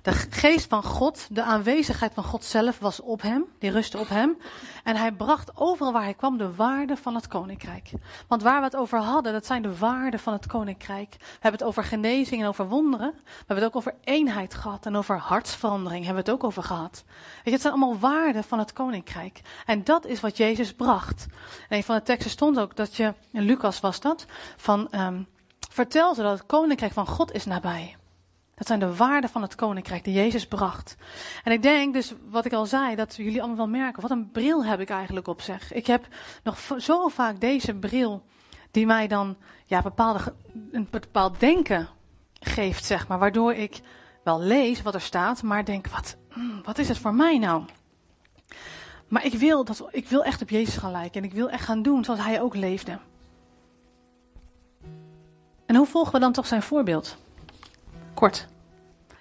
[0.01, 4.09] De geest van God, de aanwezigheid van God zelf was op hem, die rustte op
[4.09, 4.37] hem.
[4.83, 7.91] En hij bracht overal waar hij kwam de waarden van het koninkrijk.
[8.27, 11.15] Want waar we het over hadden, dat zijn de waarden van het koninkrijk.
[11.19, 13.11] We hebben het over genezing en over wonderen.
[13.11, 16.63] We hebben het ook over eenheid gehad en over hartsverandering hebben we het ook over
[16.63, 17.03] gehad.
[17.05, 19.41] Weet je, het zijn allemaal waarden van het koninkrijk.
[19.65, 21.25] En dat is wat Jezus bracht.
[21.69, 24.25] En een van de teksten stond ook dat je, in Lucas was dat,
[24.57, 25.21] van ehm,
[25.69, 27.98] vertel ze dat het koninkrijk van God is nabij.
[28.59, 30.95] Dat zijn de waarden van het koninkrijk die Jezus bracht.
[31.43, 34.01] En ik denk dus, wat ik al zei, dat jullie allemaal wel merken.
[34.01, 35.73] Wat een bril heb ik eigenlijk op zeg.
[35.73, 36.07] Ik heb
[36.43, 38.23] nog zo vaak deze bril
[38.71, 40.33] die mij dan ja, bepaalde,
[40.71, 41.87] een bepaald denken
[42.39, 43.19] geeft, zeg maar.
[43.19, 43.81] Waardoor ik
[44.23, 47.63] wel lees wat er staat, maar denk, wat, hmm, wat is het voor mij nou?
[49.07, 51.21] Maar ik wil, dat, ik wil echt op Jezus gaan lijken.
[51.21, 52.99] En ik wil echt gaan doen zoals hij ook leefde.
[55.65, 57.17] En hoe volgen we dan toch zijn voorbeeld?
[58.19, 58.47] Kort.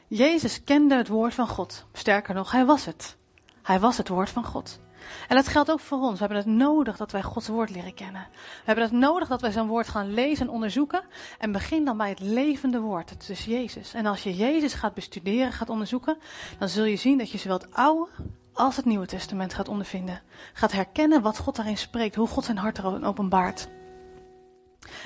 [0.06, 1.84] Jezus kende het woord van God.
[1.92, 3.16] Sterker nog, hij was het.
[3.62, 4.80] Hij was het woord van God.
[5.28, 6.12] En dat geldt ook voor ons.
[6.12, 8.26] We hebben het nodig dat wij Gods woord leren kennen.
[8.32, 11.02] We hebben het nodig dat wij zijn woord gaan lezen en onderzoeken.
[11.38, 13.10] En begin dan bij het levende woord.
[13.10, 13.94] Het is Jezus.
[13.94, 16.18] En als je Jezus gaat bestuderen, gaat onderzoeken,
[16.58, 18.10] dan zul je zien dat je zowel het Oude
[18.52, 20.22] als het Nieuwe Testament gaat ondervinden.
[20.52, 23.68] Gaat herkennen wat God daarin spreekt, hoe God zijn hart erin openbaart.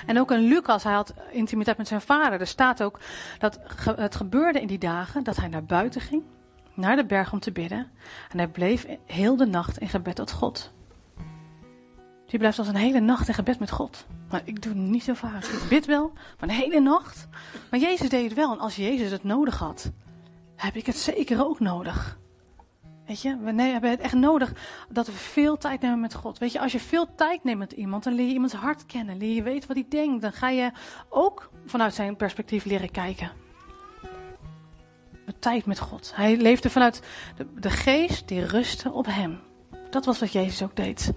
[0.07, 2.41] En ook in Lucas, hij had intimiteit met zijn vader.
[2.41, 2.99] Er staat ook
[3.39, 3.59] dat
[3.97, 6.22] het gebeurde in die dagen dat hij naar buiten ging,
[6.74, 7.91] naar de berg om te bidden.
[8.30, 10.72] En hij bleef heel de nacht in gebed tot God.
[12.26, 14.07] Je blijft als een hele nacht in gebed met God.
[14.30, 15.45] Maar ik doe het niet zo vaak.
[15.45, 17.28] Ik bid wel, maar een hele nacht.
[17.70, 18.53] Maar Jezus deed het wel.
[18.53, 19.91] En als Jezus het nodig had,
[20.57, 22.18] heb ik het zeker ook nodig.
[23.07, 24.53] Weet je, we hebben het echt nodig
[24.88, 26.38] dat we veel tijd nemen met God.
[26.38, 29.16] Weet je, als je veel tijd neemt met iemand, dan leer je iemands hart kennen.
[29.18, 30.22] Leer je weten wat hij denkt.
[30.22, 30.70] Dan ga je
[31.09, 33.30] ook vanuit zijn perspectief leren kijken.
[35.26, 36.12] De tijd met God.
[36.14, 37.03] Hij leefde vanuit
[37.61, 39.40] de, geest die rustte op hem.
[39.90, 41.12] Dat was wat Jezus ook deed.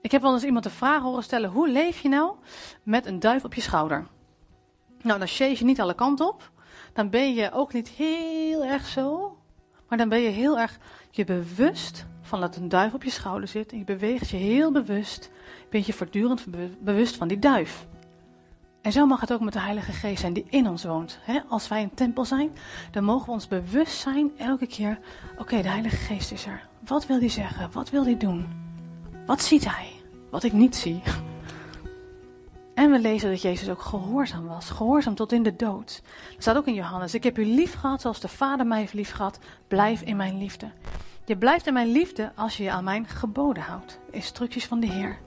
[0.00, 2.34] Ik heb wel eens iemand de vraag horen stellen: hoe leef je nou
[2.82, 4.06] met een duif op je schouder?
[5.02, 6.50] Nou, dan je niet alle kanten op.
[6.92, 9.36] Dan ben je ook niet heel erg zo.
[9.92, 10.78] Maar dan ben je heel erg
[11.10, 13.72] je bewust van dat een duif op je schouder zit.
[13.72, 15.30] En je beweegt je heel bewust.
[15.70, 17.86] Ben je voortdurend be- bewust van die duif.
[18.82, 21.18] En zo mag het ook met de Heilige Geest zijn die in ons woont.
[21.48, 22.50] Als wij een tempel zijn,
[22.90, 24.98] dan mogen we ons bewust zijn elke keer.
[25.38, 26.68] Oké, de Heilige Geest is er.
[26.84, 27.72] Wat wil hij zeggen?
[27.72, 28.48] Wat wil hij doen?
[29.26, 29.92] Wat ziet hij?
[30.30, 31.02] Wat ik niet zie.
[32.74, 34.70] En we lezen dat Jezus ook gehoorzaam was.
[34.70, 36.02] Gehoorzaam tot in de dood.
[36.32, 37.14] Dat staat ook in Johannes.
[37.14, 39.38] Ik heb u lief gehad zoals de Vader mij heeft lief gehad.
[39.68, 40.70] Blijf in mijn liefde.
[41.24, 43.98] Je blijft in mijn liefde als je je aan mijn geboden houdt.
[44.10, 45.18] Instructies van de Heer.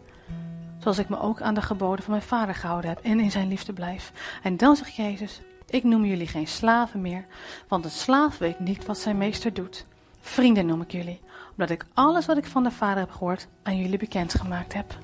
[0.79, 3.47] Zoals ik me ook aan de geboden van mijn Vader gehouden heb en in zijn
[3.47, 4.11] liefde blijf.
[4.43, 7.25] En dan zegt Jezus, ik noem jullie geen slaven meer,
[7.67, 9.85] want een slaaf weet niet wat zijn meester doet.
[10.19, 11.21] Vrienden noem ik jullie,
[11.51, 14.97] omdat ik alles wat ik van de Vader heb gehoord aan jullie bekendgemaakt heb.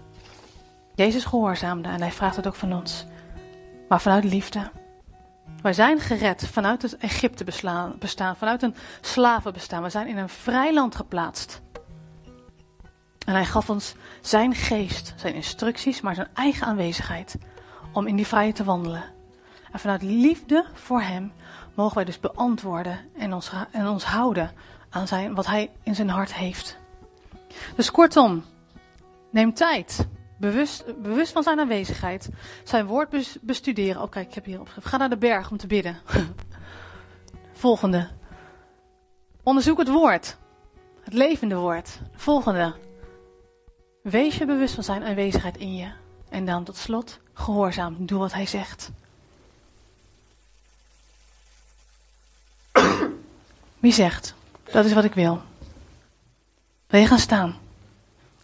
[0.95, 3.05] Jezus gehoorzaamde en hij vraagt het ook van ons,
[3.87, 4.71] maar vanuit liefde.
[5.61, 7.43] Wij zijn gered vanuit het Egypte
[7.99, 9.83] bestaan, vanuit een slavenbestaan.
[9.83, 11.61] We zijn in een vrij land geplaatst.
[13.25, 17.37] En hij gaf ons zijn geest, zijn instructies, maar zijn eigen aanwezigheid
[17.93, 19.03] om in die vrijheid te wandelen.
[19.71, 21.31] En vanuit liefde voor hem
[21.73, 24.51] mogen wij dus beantwoorden en ons, en ons houden
[24.89, 26.77] aan zijn, wat hij in zijn hart heeft.
[27.75, 28.43] Dus kortom,
[29.31, 30.07] neem tijd.
[30.41, 32.29] Bewust, bewust van zijn aanwezigheid.
[32.63, 34.01] Zijn woord bes- bestuderen.
[34.01, 34.89] Oh kijk, ik heb hier opgeschreven.
[34.89, 35.97] Ga naar de berg om te bidden.
[37.53, 38.09] Volgende.
[39.43, 40.37] Onderzoek het woord.
[41.03, 41.99] Het levende woord.
[42.15, 42.75] Volgende.
[44.03, 45.91] Wees je bewust van zijn aanwezigheid in je.
[46.29, 48.05] En dan tot slot, gehoorzaam.
[48.05, 48.91] Doe wat hij zegt.
[53.79, 55.41] Wie zegt, dat is wat ik wil.
[56.87, 57.57] Wil je gaan staan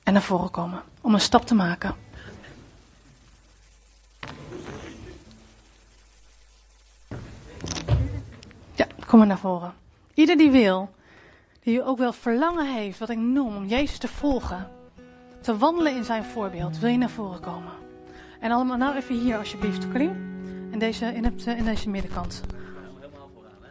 [0.03, 1.95] en naar voren komen om een stap te maken?
[8.75, 9.73] Ja, kom maar naar voren.
[10.13, 10.89] Ieder die wil,
[11.63, 14.69] die ook wel verlangen heeft, wat ik noem, om Jezus te volgen,
[15.41, 17.73] te wandelen in zijn voorbeeld, wil je naar voren komen.
[18.39, 20.11] En allemaal nou even hier alsjeblieft, Karim.
[20.71, 22.41] In deze, in, het, eh, in deze middenkant.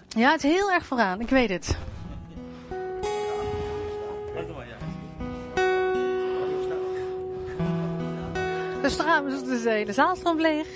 [0.09, 1.79] Ja, het is heel erg vooraan, ik weet het.
[8.87, 10.67] De, straat, de hele zaal stroomt leeg.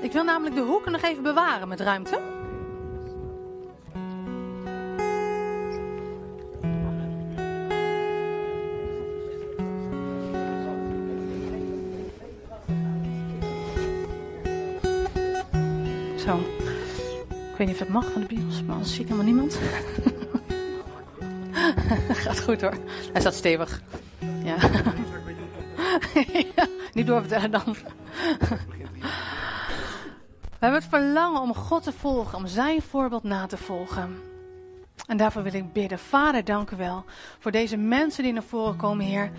[0.00, 2.20] Ik wil namelijk de hoeken nog even bewaren met ruimte.
[16.16, 16.36] Zo.
[17.28, 19.58] Ik weet niet of het mag van de bios, maar anders zie ik helemaal niemand.
[22.24, 22.74] Gaat goed hoor.
[23.12, 23.80] Hij staat stevig.
[24.44, 24.56] Ja.
[26.94, 27.76] niet doorvertellen dan.
[30.42, 34.20] We hebben het verlangen om God te volgen, om zijn voorbeeld na te volgen.
[35.06, 35.98] En daarvoor wil ik bidden.
[35.98, 37.04] Vader, dank u wel
[37.38, 39.30] voor deze mensen die naar voren komen, Heer.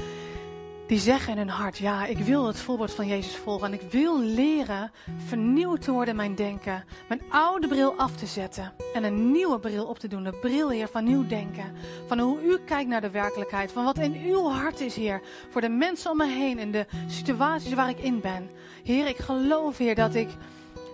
[0.88, 3.68] Die zeggen in hun hart, ja, ik wil het voorbeeld van Jezus volgen.
[3.68, 4.92] En ik wil leren
[5.26, 6.84] vernieuwd te worden in mijn denken.
[7.08, 10.24] Mijn oude bril af te zetten en een nieuwe bril op te doen.
[10.24, 11.74] De bril, Heer, van nieuw denken.
[12.08, 13.72] Van hoe u kijkt naar de werkelijkheid.
[13.72, 15.22] Van wat in uw hart is, Heer.
[15.50, 18.50] Voor de mensen om me heen en de situaties waar ik in ben.
[18.84, 20.30] Heer, ik geloof, Heer, dat ik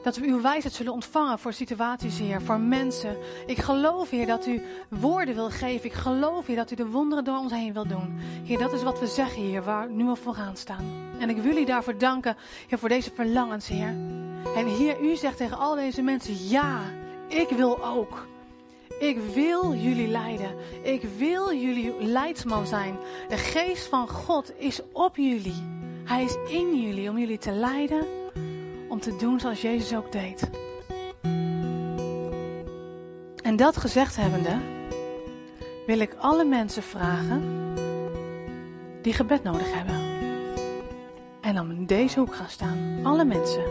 [0.04, 3.18] dat we uw wijsheid zullen ontvangen voor situaties, Heer, voor mensen.
[3.46, 5.86] Ik geloof, Heer, dat u woorden wil geven.
[5.86, 8.20] Ik geloof, Heer, dat u de wonderen door ons heen wil doen.
[8.44, 10.86] Heer, dat is wat we zeggen, Heer, waar nu we vooraan staan.
[11.20, 12.38] En ik wil u daarvoor danken,
[12.68, 13.96] Heer, voor deze verlangens, Heer.
[14.56, 16.82] En Heer, u zegt tegen al deze mensen, ja,
[17.28, 18.28] ik wil ook.
[19.00, 20.56] Ik wil jullie leiden.
[20.82, 22.98] Ik wil jullie leidsman zijn.
[23.30, 25.64] De geest van God is op jullie.
[26.04, 28.06] Hij is in jullie om jullie te leiden
[29.00, 30.50] te doen zoals Jezus ook deed.
[33.42, 34.58] En dat gezegd hebbende,
[35.86, 37.44] wil ik alle mensen vragen
[39.02, 39.96] die gebed nodig hebben.
[41.42, 43.00] En dan in deze hoek gaan staan.
[43.04, 43.64] Alle mensen.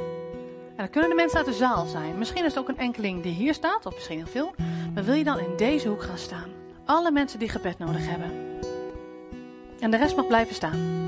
[0.68, 2.18] En dan kunnen de mensen uit de zaal zijn.
[2.18, 4.54] Misschien is het ook een enkeling die hier staat, of misschien heel veel.
[4.94, 6.48] Maar wil je dan in deze hoek gaan staan?
[6.84, 8.30] Alle mensen die gebed nodig hebben.
[9.80, 11.07] En de rest mag blijven staan.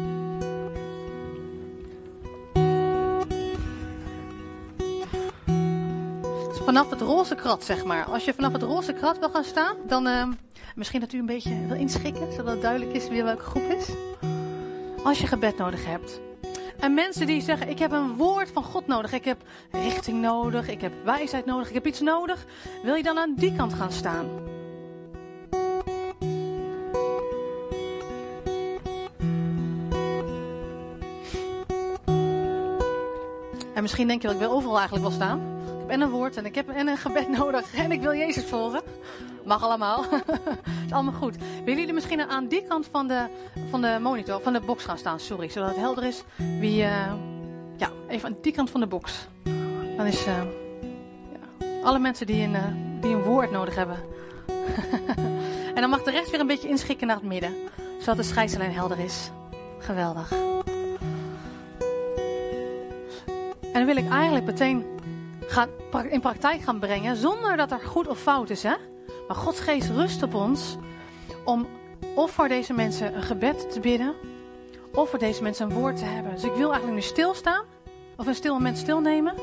[6.64, 8.04] Vanaf het roze krat, zeg maar.
[8.04, 10.28] Als je vanaf het roze krat wil gaan staan, dan uh,
[10.74, 13.88] misschien dat u een beetje wil inschikken, zodat het duidelijk is wie welke groep is.
[15.04, 16.20] Als je gebed nodig hebt.
[16.78, 20.68] En mensen die zeggen, ik heb een woord van God nodig, ik heb richting nodig,
[20.68, 22.44] ik heb wijsheid nodig, ik heb iets nodig.
[22.82, 24.26] Wil je dan aan die kant gaan staan?
[33.74, 35.59] En misschien denk je wel, ik wil overal eigenlijk wel staan
[35.90, 38.82] en een woord en ik heb en een gebed nodig en ik wil Jezus volgen.
[39.44, 40.04] Mag allemaal.
[40.86, 41.36] is allemaal goed.
[41.64, 43.26] Willen jullie misschien aan die kant van de,
[43.70, 45.20] van de monitor, van de box gaan staan?
[45.20, 46.22] Sorry, zodat het helder is.
[46.36, 47.12] Wie, uh,
[47.76, 49.28] ja, even aan die kant van de box.
[49.96, 50.34] Dan is uh,
[51.32, 52.64] ja, alle mensen die een, uh,
[53.00, 53.96] die een woord nodig hebben.
[55.74, 57.54] en dan mag de rest weer een beetje inschikken naar het midden.
[57.98, 59.30] Zodat de scheidslijn helder is.
[59.78, 60.32] Geweldig.
[63.72, 64.84] En dan wil ik eigenlijk meteen
[65.50, 65.68] gaan,
[66.08, 68.62] in praktijk gaan brengen zonder dat er goed of fout is.
[68.62, 68.74] Hè?
[69.28, 70.76] Maar Gods geest rust op ons
[71.44, 71.66] om
[72.14, 74.14] of voor deze mensen een gebed te bidden
[74.94, 76.32] of voor deze mensen een woord te hebben.
[76.32, 77.64] Dus ik wil eigenlijk nu stilstaan
[78.16, 79.34] of een stil moment stilnemen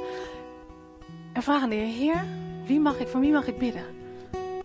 [1.34, 2.26] en vragen de Heer, Heer,
[2.66, 3.97] wie mag ik, voor wie mag ik bidden?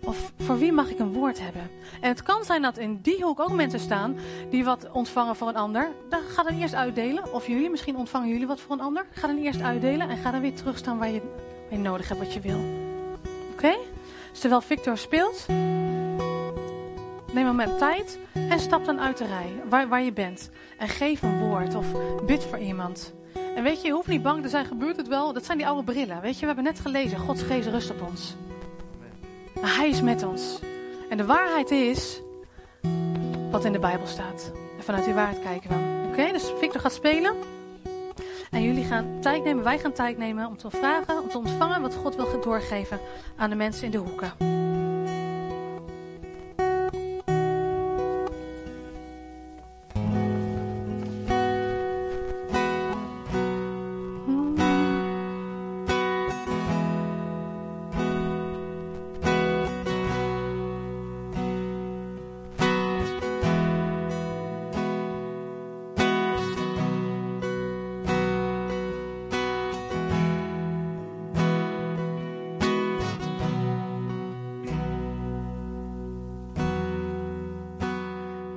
[0.05, 1.71] Of voor wie mag ik een woord hebben?
[2.01, 4.17] En het kan zijn dat in die hoek ook mensen staan
[4.51, 5.91] die wat ontvangen voor een ander.
[6.09, 7.33] Dan ga dan eerst uitdelen.
[7.33, 9.07] Of jullie, misschien ontvangen jullie wat voor een ander.
[9.11, 12.21] Ga dan eerst uitdelen en ga dan weer terugstaan waar je, waar je nodig hebt
[12.21, 12.61] wat je wil.
[13.53, 13.77] Oké?
[14.31, 19.89] Dus terwijl Victor speelt, neem een moment tijd en stap dan uit de rij waar,
[19.89, 20.51] waar je bent.
[20.79, 21.87] En geef een woord of
[22.27, 23.13] bid voor iemand.
[23.55, 25.33] En weet je, je hoeft niet bang te zijn, gebeurt het wel.
[25.33, 26.21] Dat zijn die oude brillen.
[26.21, 28.35] Weet je, we hebben net gelezen, Gods geest rust op ons.
[29.63, 30.59] Maar hij is met ons.
[31.09, 32.21] En de waarheid is
[33.51, 34.53] wat in de Bijbel staat.
[34.79, 36.09] En vanuit die waarheid kijken we.
[36.09, 37.35] Oké, dus Victor gaat spelen.
[38.51, 41.81] En jullie gaan tijd nemen, wij gaan tijd nemen om te vragen, om te ontvangen
[41.81, 43.01] wat God wil doorgeven
[43.37, 44.33] aan de mensen in de hoeken.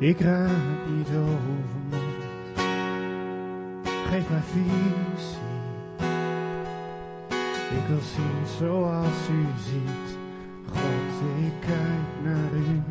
[0.05, 2.03] Ik raak niet overmand.
[4.09, 5.37] Geef mij visie.
[7.77, 10.17] Ik wil zien zoals u ziet.
[10.69, 12.81] God, ik kijk naar u.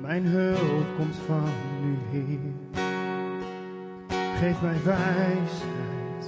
[0.00, 1.50] Mijn hulp komt van
[1.84, 2.82] u, Heer.
[4.38, 6.26] Geef mij wijsheid.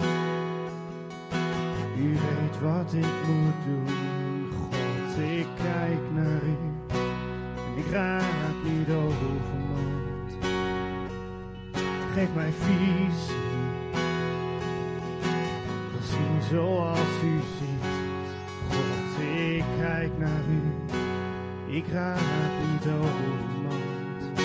[1.99, 4.53] U weet wat ik moet doen.
[4.53, 6.68] God, ik kijk naar u
[12.19, 12.55] Geef mij ik
[15.93, 17.85] wil zien zoals u ziet.
[18.69, 20.63] God, ik kijk naar u,
[21.77, 22.21] ik raak
[22.71, 24.41] niet overmand.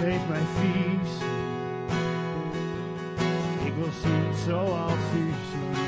[0.00, 1.26] Geef mij visie.
[3.64, 5.78] Ik wil zien zoals u ziet.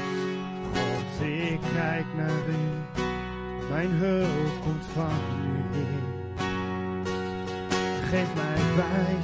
[0.73, 2.63] God, ik kijk naar u.
[3.71, 5.11] Mijn hulp komt van
[5.75, 5.89] u.
[8.11, 9.20] Geef mij wijsheid.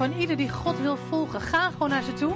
[0.00, 2.34] Van ieder die God wil volgen, ga gewoon naar ze toe.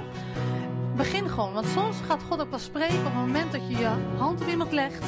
[0.95, 3.91] Begin gewoon, want soms gaat God ook wel spreken op het moment dat je je
[4.17, 5.03] hand op iemand legt.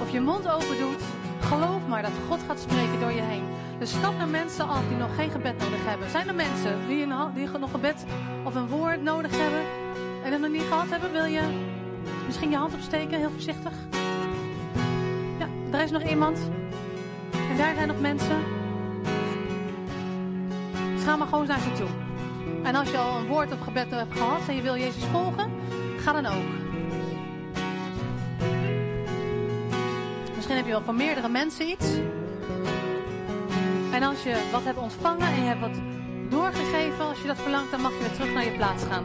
[0.00, 1.02] Of je mond open doet.
[1.40, 3.44] Geloof maar dat God gaat spreken door je heen.
[3.78, 6.10] Dus stap naar mensen af die nog geen gebed nodig hebben.
[6.10, 8.04] Zijn er mensen die, een, die nog gebed
[8.44, 9.62] of een woord nodig hebben
[10.24, 11.12] en dat nog niet gehad hebben?
[11.12, 11.42] Wil je
[12.26, 13.72] misschien je hand opsteken, heel voorzichtig?
[15.38, 16.38] Ja, er is nog iemand.
[17.50, 18.53] En daar zijn nog mensen.
[21.04, 21.88] Ga maar gewoon naar ze toe.
[22.62, 25.50] En als je al een woord of gebed hebt gehad en je wil Jezus volgen,
[25.98, 26.64] ga dan ook.
[30.34, 31.86] Misschien heb je wel van meerdere mensen iets.
[33.92, 35.80] En als je wat hebt ontvangen en je hebt wat
[36.28, 39.04] doorgegeven, als je dat verlangt, dan mag je weer terug naar je plaats gaan.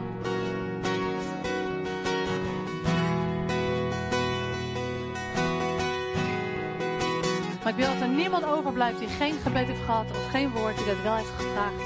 [7.70, 10.86] Ik wil dat er niemand overblijft die geen gebed heeft gehad of geen woord die
[10.86, 11.82] dat wel heeft gevraagd.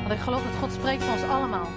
[0.00, 1.68] Want ik geloof dat God spreekt voor ons allemaal.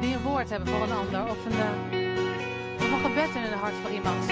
[0.00, 1.52] Die een woord hebben voor een ander of een,
[2.76, 4.24] of een gebed in hun hart voor iemand?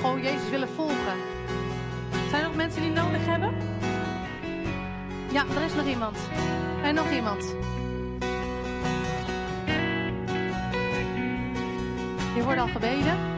[0.00, 1.16] Gewoon Jezus willen volgen?
[2.30, 3.54] Zijn er nog mensen die het nodig hebben?
[5.32, 6.18] Ja, er is nog iemand.
[6.82, 7.54] En nog iemand.
[12.34, 13.31] Die wordt al gebeden.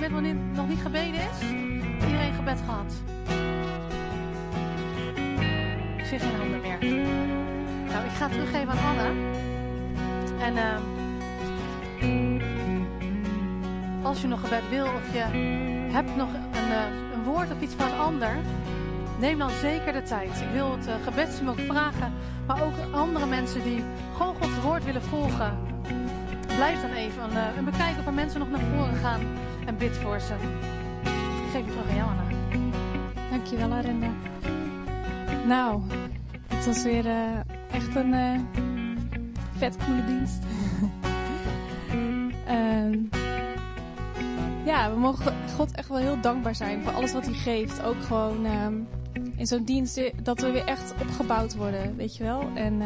[0.00, 1.50] Met, met, nog niet- gebeden is?
[2.06, 2.92] Iedereen gebed gehad?
[5.96, 6.78] Ik zie geen handen meer.
[7.92, 9.10] Nou, ik ga teruggeven aan Anna.
[10.40, 10.82] En ehm,
[14.02, 15.24] als je nog gebed wil of je
[15.92, 18.36] hebt nog een, eh, een woord of iets van een ander,
[19.18, 20.40] neem dan zeker de tijd.
[20.40, 22.12] Ik wil het uh, gebedsteam ook vragen,
[22.46, 23.84] maar ook andere mensen die
[24.16, 25.58] gewoon Gods woord willen volgen.
[26.46, 27.22] Blijf dan even
[27.56, 29.20] en bekijk of er mensen nog naar voren gaan
[29.66, 30.34] en bid voor ze.
[31.04, 32.10] Ik geef je terug aan jou.
[33.30, 34.10] Dankjewel, Arenda.
[35.46, 35.82] Nou,
[36.46, 37.38] het was weer uh,
[37.70, 38.40] echt een uh,
[39.56, 40.42] vet coole dienst.
[42.48, 42.92] uh,
[44.72, 47.82] ja, we mogen God echt wel heel dankbaar zijn voor alles wat hij geeft.
[47.82, 48.88] Ook gewoon um,
[49.36, 52.50] in zo'n dienst dat we weer echt opgebouwd worden, weet je wel.
[52.54, 52.82] En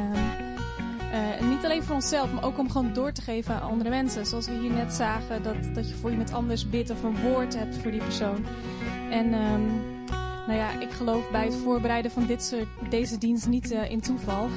[1.13, 4.27] uh, niet alleen voor onszelf, maar ook om gewoon door te geven aan andere mensen.
[4.27, 7.59] Zoals we hier net zagen, dat, dat je voor iemand anders bidt of een woord
[7.59, 8.45] hebt voor die persoon.
[9.11, 9.67] En um,
[10.47, 14.01] nou ja, ik geloof bij het voorbereiden van dit soort, deze dienst niet uh, in
[14.01, 14.49] toeval.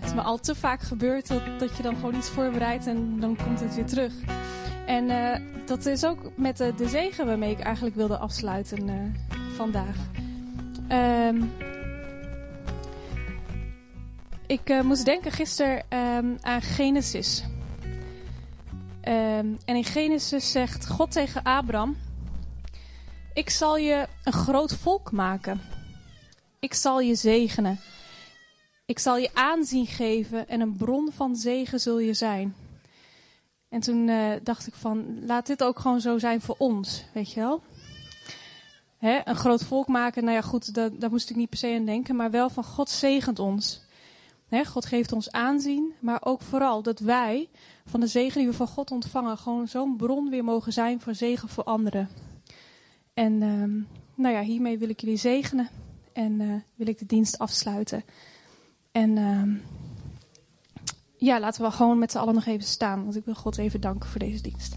[0.00, 3.20] Het is me al te vaak gebeurd dat, dat je dan gewoon iets voorbereidt en
[3.20, 4.12] dan komt het weer terug.
[4.86, 5.36] En uh,
[5.66, 9.14] dat is ook met de, de zegen waarmee ik eigenlijk wilde afsluiten
[9.56, 9.96] vandaag.
[10.88, 11.50] Um,
[14.52, 17.44] ik uh, moest denken gisteren um, aan Genesis.
[19.08, 21.96] Um, en in Genesis zegt God tegen Abraham:
[23.34, 25.60] Ik zal je een groot volk maken.
[26.58, 27.80] Ik zal je zegenen.
[28.86, 32.54] Ik zal je aanzien geven en een bron van zegen zul je zijn.
[33.68, 37.32] En toen uh, dacht ik van, laat dit ook gewoon zo zijn voor ons, weet
[37.32, 37.62] je wel.
[38.98, 41.74] Hè, een groot volk maken, nou ja goed, dat, daar moest ik niet per se
[41.74, 42.16] aan denken.
[42.16, 43.90] Maar wel van God zegent ons.
[44.60, 47.48] God geeft ons aanzien, maar ook vooral dat wij
[47.86, 51.14] van de zegen die we van God ontvangen, gewoon zo'n bron weer mogen zijn voor
[51.14, 52.08] zegen voor anderen.
[53.14, 55.68] En um, nou ja, hiermee wil ik jullie zegenen
[56.12, 58.04] en uh, wil ik de dienst afsluiten.
[58.92, 59.62] En um,
[61.16, 63.80] ja, laten we gewoon met z'n allen nog even staan, want ik wil God even
[63.80, 64.76] danken voor deze dienst.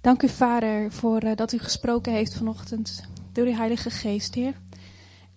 [0.00, 4.54] Dank u, Vader, voor uh, dat u gesproken heeft vanochtend door uw Heilige Geest, Heer.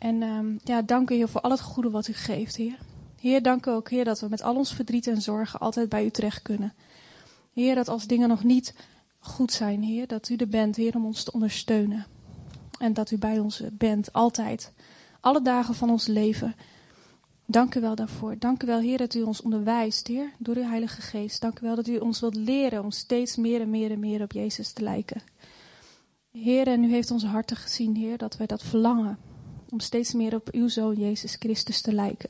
[0.03, 2.77] En um, ja, dank u, Heer, voor al het goede wat u geeft, Heer.
[3.19, 6.05] Heer, dank u ook, Heer, dat we met al ons verdriet en zorgen altijd bij
[6.05, 6.73] u terecht kunnen.
[7.53, 8.75] Heer, dat als dingen nog niet
[9.19, 12.05] goed zijn, Heer, dat u er bent, Heer, om ons te ondersteunen.
[12.79, 14.71] En dat u bij ons bent, altijd.
[15.19, 16.55] Alle dagen van ons leven.
[17.45, 18.35] Dank u wel daarvoor.
[18.39, 21.41] Dank u wel, Heer, dat u ons onderwijst, Heer, door uw Heilige Geest.
[21.41, 24.21] Dank u wel dat u ons wilt leren om steeds meer en meer en meer
[24.21, 25.21] op Jezus te lijken.
[26.31, 29.17] Heer, en u heeft onze harten gezien, Heer, dat wij dat verlangen.
[29.73, 32.29] Om steeds meer op uw Zoon Jezus Christus te lijken.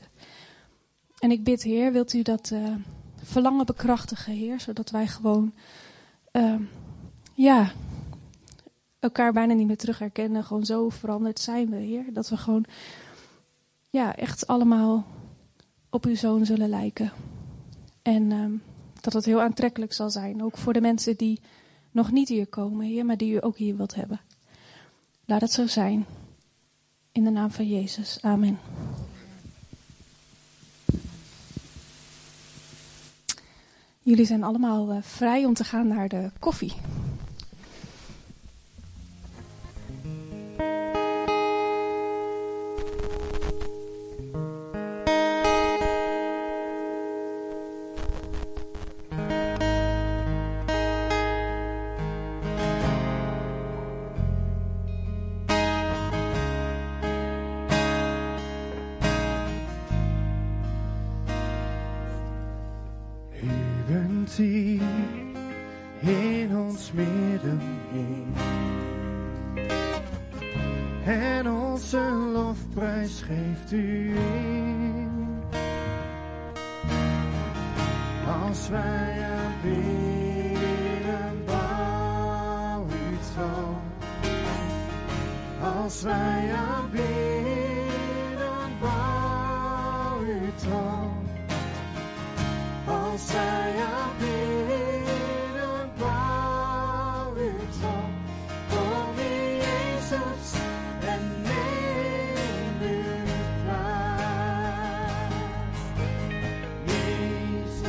[1.18, 2.74] En ik bid, Heer, wilt u dat uh,
[3.22, 5.52] verlangen bekrachtigen, Heer, zodat wij gewoon,
[6.32, 6.60] uh,
[7.34, 7.72] ja,
[8.98, 10.44] elkaar bijna niet meer terug herkennen.
[10.44, 12.04] Gewoon zo veranderd zijn we, Heer.
[12.12, 12.64] Dat we gewoon,
[13.90, 15.06] ja, echt allemaal
[15.90, 17.12] op uw Zoon zullen lijken.
[18.02, 18.62] En um,
[19.00, 21.40] dat het heel aantrekkelijk zal zijn, ook voor de mensen die
[21.90, 24.20] nog niet hier komen, Heer, maar die u ook hier wilt hebben.
[25.24, 26.06] Laat het zo zijn.
[27.14, 28.18] In de naam van Jezus.
[28.22, 28.58] Amen.
[34.02, 36.72] Jullie zijn allemaal uh, vrij om te gaan naar de koffie.